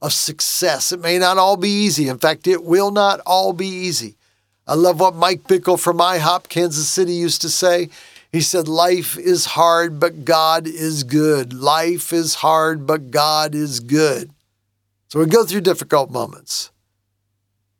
of 0.00 0.12
success. 0.12 0.92
It 0.92 1.00
may 1.00 1.18
not 1.18 1.36
all 1.36 1.56
be 1.56 1.68
easy. 1.68 2.06
In 2.06 2.18
fact, 2.18 2.46
it 2.46 2.62
will 2.62 2.92
not 2.92 3.18
all 3.26 3.52
be 3.52 3.66
easy. 3.66 4.14
I 4.68 4.74
love 4.74 5.00
what 5.00 5.16
Mike 5.16 5.48
Bickle 5.48 5.80
from 5.80 5.98
IHOP 5.98 6.48
Kansas 6.48 6.88
City 6.88 7.14
used 7.14 7.42
to 7.42 7.48
say. 7.48 7.88
He 8.30 8.40
said, 8.40 8.68
Life 8.68 9.18
is 9.18 9.46
hard, 9.46 9.98
but 9.98 10.24
God 10.24 10.68
is 10.68 11.02
good. 11.02 11.52
Life 11.52 12.12
is 12.12 12.36
hard, 12.36 12.86
but 12.86 13.10
God 13.10 13.52
is 13.52 13.80
good. 13.80 14.30
So 15.08 15.18
we 15.18 15.26
go 15.26 15.44
through 15.44 15.62
difficult 15.62 16.12
moments. 16.12 16.70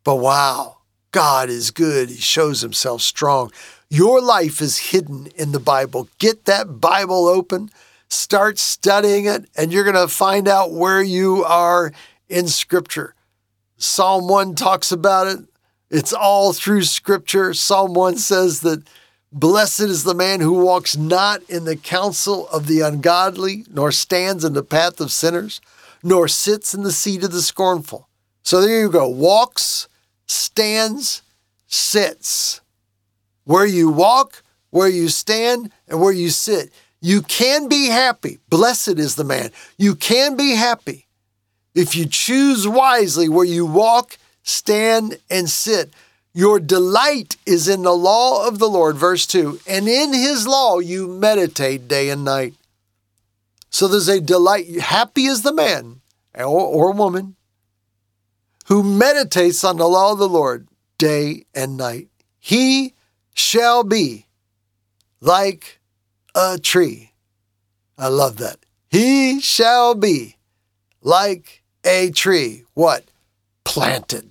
But 0.03 0.17
wow, 0.17 0.79
God 1.15 1.49
is 1.49 1.71
good. 1.71 2.09
He 2.09 2.17
shows 2.17 2.61
himself 2.61 3.01
strong. 3.01 3.53
Your 3.89 4.21
life 4.21 4.61
is 4.61 4.91
hidden 4.91 5.29
in 5.37 5.53
the 5.53 5.61
Bible. 5.61 6.09
Get 6.19 6.47
that 6.47 6.81
Bible 6.81 7.29
open, 7.29 7.71
start 8.09 8.59
studying 8.59 9.27
it, 9.27 9.49
and 9.57 9.73
you're 9.73 9.85
going 9.85 9.95
to 9.95 10.13
find 10.13 10.49
out 10.49 10.73
where 10.73 11.01
you 11.01 11.45
are 11.45 11.93
in 12.29 12.49
Scripture. 12.49 13.15
Psalm 13.77 14.27
1 14.27 14.57
talks 14.57 14.91
about 14.91 15.29
it. 15.29 15.39
It's 15.89 16.13
all 16.13 16.53
through 16.53 16.83
Scripture. 16.83 17.55
Psalm 17.55 17.95
1 17.95 18.19
says 18.19 18.63
that 18.63 18.83
blessed 19.31 19.83
is 19.83 20.03
the 20.03 20.15
man 20.15 20.41
who 20.41 20.65
walks 20.65 20.97
not 20.97 21.45
in 21.49 21.65
the 21.65 21.77
counsel 21.77 22.49
of 22.49 22.67
the 22.67 22.81
ungodly, 22.81 23.65
nor 23.73 23.93
stands 23.93 24.45
in 24.45 24.55
the 24.55 24.65
path 24.65 25.01
of 25.01 25.13
sinners, 25.13 25.61
nor 26.03 26.27
sits 26.27 26.75
in 26.75 26.83
the 26.83 26.91
seat 26.91 27.23
of 27.23 27.31
the 27.31 27.41
scornful. 27.41 28.09
So 28.43 28.61
there 28.61 28.81
you 28.81 28.91
go 28.91 29.09
walks, 29.09 29.87
stands, 30.27 31.23
sits 31.67 32.61
where 33.45 33.67
you 33.67 33.91
walk, 33.91 34.43
where 34.71 34.89
you 34.89 35.09
stand, 35.09 35.71
and 35.89 36.01
where 36.01 36.13
you 36.13 36.31
sit. 36.31 36.73
You 37.01 37.23
can 37.23 37.69
be 37.69 37.89
happy. 37.89 38.39
Blessed 38.49 38.99
is 38.99 39.17
the 39.17 39.25
man. 39.25 39.51
You 39.77 39.95
can 39.95 40.37
be 40.37 40.55
happy 40.55 41.07
if 41.75 41.95
you 41.95 42.07
choose 42.07 42.67
wisely 42.67 43.29
where 43.29 43.45
you 43.45 43.67
walk, 43.67 44.17
stand, 44.43 45.19
and 45.31 45.49
sit. 45.51 45.93
Your 46.33 46.59
delight 46.59 47.37
is 47.47 47.69
in 47.69 47.83
the 47.83 47.93
law 47.93 48.49
of 48.49 48.59
the 48.59 48.69
Lord, 48.69 48.97
verse 48.97 49.27
2, 49.27 49.61
and 49.69 49.89
in 49.89 50.13
his 50.13 50.47
law 50.49 50.79
you 50.79 51.07
meditate 51.07 51.87
day 51.87 52.09
and 52.09 52.25
night. 52.25 52.55
So 53.71 53.87
there's 53.87 54.09
a 54.09 54.21
delight. 54.21 54.81
Happy 54.81 55.27
is 55.27 55.43
the 55.43 55.53
man 55.53 56.01
or, 56.35 56.47
or 56.47 56.93
woman 56.93 57.37
who 58.65 58.83
meditates 58.83 59.65
on 59.65 59.77
the 59.77 59.89
law 59.89 60.13
of 60.13 60.19
the 60.19 60.29
Lord 60.29 60.69
day 60.99 61.45
and 61.55 61.77
night. 61.77 62.09
He 62.39 62.95
shall 63.35 63.85
be 63.85 64.27
like 65.21 65.81
a 66.35 66.59
tree. 66.59 67.13
I 67.97 68.09
love 68.09 68.39
that. 68.39 68.59
He 68.89 69.41
shall 69.41 69.95
be 69.95 70.37
like 71.03 71.63
a 71.85 72.11
tree. 72.11 72.65
What? 72.75 73.05
Planted. 73.65 74.31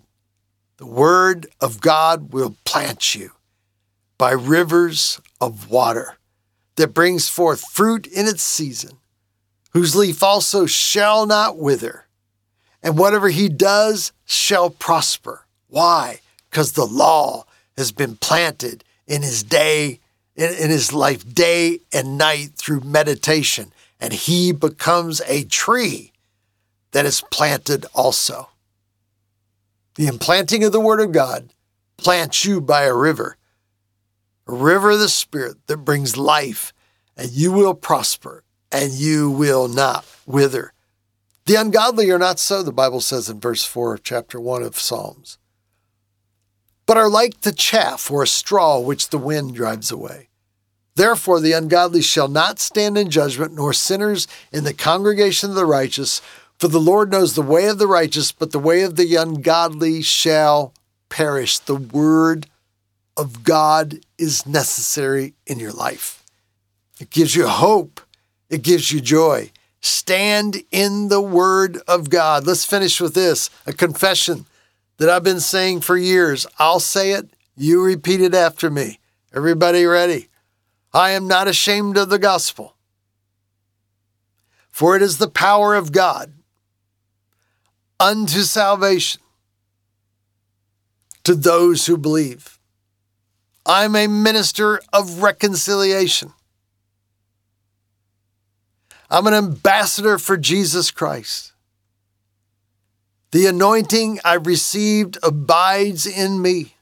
The 0.77 0.85
word 0.85 1.47
of 1.61 1.81
God 1.81 2.33
will 2.33 2.55
plant 2.65 3.15
you 3.15 3.31
by 4.17 4.31
rivers 4.31 5.21
of 5.39 5.69
water 5.69 6.17
that 6.75 6.93
brings 6.93 7.29
forth 7.29 7.69
fruit 7.71 8.07
in 8.07 8.27
its 8.27 8.43
season, 8.43 8.97
whose 9.71 9.95
leaf 9.95 10.23
also 10.23 10.65
shall 10.65 11.25
not 11.25 11.57
wither, 11.57 12.02
and 12.83 12.97
whatever 12.97 13.29
he 13.29 13.47
does 13.47 14.11
shall 14.25 14.69
prosper. 14.69 15.45
Why? 15.67 16.19
Because 16.49 16.73
the 16.73 16.85
law 16.85 17.45
has 17.77 17.91
been 17.91 18.17
planted 18.17 18.83
in 19.07 19.21
his 19.21 19.41
day, 19.41 19.99
in, 20.35 20.53
in 20.53 20.69
his 20.69 20.93
life, 20.93 21.33
day 21.33 21.79
and 21.93 22.17
night 22.17 22.51
through 22.55 22.81
meditation. 22.81 23.71
And 23.99 24.11
he 24.11 24.51
becomes 24.51 25.21
a 25.27 25.45
tree 25.45 26.11
that 26.91 27.05
is 27.05 27.23
planted 27.31 27.85
also. 27.95 28.49
The 29.95 30.07
implanting 30.07 30.63
of 30.63 30.71
the 30.71 30.79
Word 30.79 30.99
of 30.99 31.11
God 31.11 31.49
plants 31.97 32.43
you 32.43 32.59
by 32.59 32.83
a 32.83 32.93
river, 32.93 33.37
a 34.47 34.53
river 34.53 34.91
of 34.91 34.99
the 34.99 35.09
Spirit 35.09 35.57
that 35.67 35.77
brings 35.77 36.17
life, 36.17 36.73
and 37.15 37.31
you 37.31 37.51
will 37.51 37.73
prosper 37.73 38.43
and 38.71 38.91
you 38.91 39.29
will 39.29 39.67
not 39.67 40.03
wither. 40.25 40.72
The 41.45 41.55
ungodly 41.55 42.09
are 42.09 42.19
not 42.19 42.39
so, 42.39 42.63
the 42.63 42.71
Bible 42.71 43.01
says 43.01 43.29
in 43.29 43.39
verse 43.39 43.65
4 43.65 43.95
of 43.95 44.03
chapter 44.03 44.39
1 44.39 44.63
of 44.63 44.79
Psalms 44.79 45.37
but 46.85 46.97
are 46.97 47.09
like 47.09 47.41
the 47.41 47.51
chaff 47.51 48.11
or 48.11 48.23
a 48.23 48.27
straw 48.27 48.79
which 48.79 49.09
the 49.09 49.17
wind 49.17 49.55
drives 49.55 49.91
away. 49.91 50.29
Therefore, 50.95 51.39
the 51.39 51.53
ungodly 51.53 52.01
shall 52.01 52.27
not 52.27 52.59
stand 52.59 52.97
in 52.97 53.09
judgment, 53.09 53.53
nor 53.53 53.73
sinners 53.73 54.27
in 54.51 54.63
the 54.63 54.73
congregation 54.73 55.49
of 55.49 55.55
the 55.55 55.65
righteous. 55.65 56.21
For 56.59 56.67
the 56.67 56.79
Lord 56.79 57.11
knows 57.11 57.33
the 57.33 57.41
way 57.41 57.65
of 57.67 57.79
the 57.79 57.87
righteous, 57.87 58.31
but 58.31 58.51
the 58.51 58.59
way 58.59 58.83
of 58.83 58.95
the 58.95 59.15
ungodly 59.15 60.01
shall 60.03 60.73
perish. 61.09 61.57
The 61.59 61.75
word 61.75 62.47
of 63.17 63.43
God 63.43 63.99
is 64.17 64.45
necessary 64.45 65.33
in 65.47 65.59
your 65.59 65.71
life. 65.71 66.23
It 66.99 67.09
gives 67.09 67.35
you 67.35 67.47
hope, 67.47 68.01
it 68.49 68.61
gives 68.61 68.91
you 68.91 69.01
joy. 69.01 69.51
Stand 69.83 70.63
in 70.71 71.09
the 71.09 71.19
word 71.19 71.77
of 71.89 72.09
God. 72.09 72.47
Let's 72.47 72.63
finish 72.63 73.01
with 73.01 73.13
this 73.13 73.49
a 73.67 73.73
confession 73.73 74.45
that 74.97 75.09
I've 75.09 75.25
been 75.25 75.41
saying 75.41 75.81
for 75.81 75.97
years. 75.97 76.47
I'll 76.57 76.79
say 76.79 77.11
it, 77.11 77.27
you 77.57 77.83
repeat 77.83 78.21
it 78.21 78.33
after 78.33 78.69
me. 78.69 78.99
Everybody 79.35 79.83
ready? 79.85 80.29
I 80.93 81.09
am 81.09 81.27
not 81.27 81.49
ashamed 81.49 81.97
of 81.97 82.09
the 82.09 82.17
gospel, 82.17 82.77
for 84.71 84.95
it 84.95 85.01
is 85.01 85.17
the 85.17 85.27
power 85.27 85.75
of 85.75 85.91
God 85.91 86.31
unto 87.99 88.41
salvation 88.43 89.21
to 91.25 91.35
those 91.35 91.87
who 91.87 91.97
believe. 91.97 92.57
I'm 93.65 93.97
a 93.97 94.07
minister 94.07 94.79
of 94.93 95.21
reconciliation. 95.21 96.31
I'm 99.13 99.27
an 99.27 99.35
ambassador 99.35 100.17
for 100.17 100.37
Jesus 100.37 100.89
Christ. 100.89 101.53
The 103.29 103.45
anointing 103.45 104.19
I 104.25 104.33
received 104.33 105.19
abides 105.21 106.07
in 106.07 106.41
me. 106.41 106.73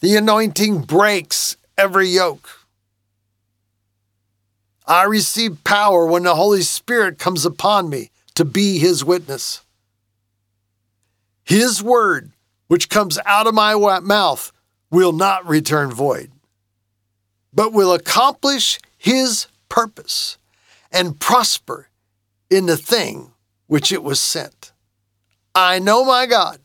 The 0.00 0.16
anointing 0.16 0.80
breaks 0.82 1.56
every 1.78 2.08
yoke. 2.08 2.66
I 4.84 5.04
receive 5.04 5.62
power 5.62 6.04
when 6.04 6.24
the 6.24 6.34
Holy 6.34 6.62
Spirit 6.62 7.20
comes 7.20 7.46
upon 7.46 7.88
me 7.88 8.10
to 8.34 8.44
be 8.44 8.78
His 8.78 9.04
witness. 9.04 9.60
His 11.44 11.80
word, 11.80 12.32
which 12.66 12.88
comes 12.88 13.20
out 13.24 13.46
of 13.46 13.54
my 13.54 13.76
mouth, 14.00 14.50
will 14.90 15.12
not 15.12 15.46
return 15.46 15.92
void, 15.92 16.32
but 17.52 17.72
will 17.72 17.92
accomplish 17.92 18.80
His 18.98 19.46
purpose 19.74 20.38
and 20.92 21.18
prosper 21.18 21.88
in 22.48 22.66
the 22.66 22.76
thing 22.76 23.32
which 23.66 23.90
it 23.90 24.04
was 24.04 24.20
sent. 24.20 24.70
I 25.52 25.80
know 25.80 26.04
my 26.04 26.26
God. 26.26 26.60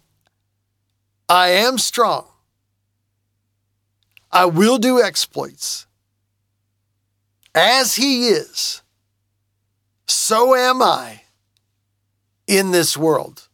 I 1.28 1.48
am 1.48 1.80
strong. 1.80 2.28
I 4.32 4.46
will 4.46 4.78
do 4.78 5.02
exploits. 5.02 5.88
As 7.56 7.96
he 7.96 8.28
is, 8.28 8.84
so 10.06 10.54
am 10.54 10.84
I 10.84 11.22
in 12.46 12.70
this 12.70 12.96
world. 12.96 13.48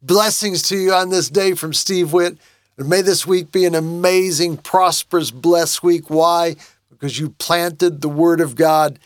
Blessings 0.00 0.62
to 0.62 0.78
you 0.78 0.94
on 0.94 1.10
this 1.10 1.28
day 1.28 1.52
from 1.52 1.74
Steve 1.74 2.14
Witt. 2.14 2.38
And 2.78 2.88
may 2.88 3.02
this 3.02 3.26
week 3.26 3.52
be 3.52 3.66
an 3.66 3.74
amazing, 3.74 4.56
prosperous, 4.56 5.30
blessed 5.30 5.82
week. 5.82 6.08
Why? 6.08 6.56
Because 6.98 7.18
you 7.18 7.30
planted 7.30 8.00
the 8.00 8.08
Word 8.08 8.40
of 8.40 8.56
God 8.56 8.98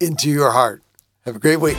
into 0.00 0.28
your 0.28 0.50
heart. 0.50 0.82
Have 1.24 1.36
a 1.36 1.38
great 1.38 1.60
week. 1.60 1.78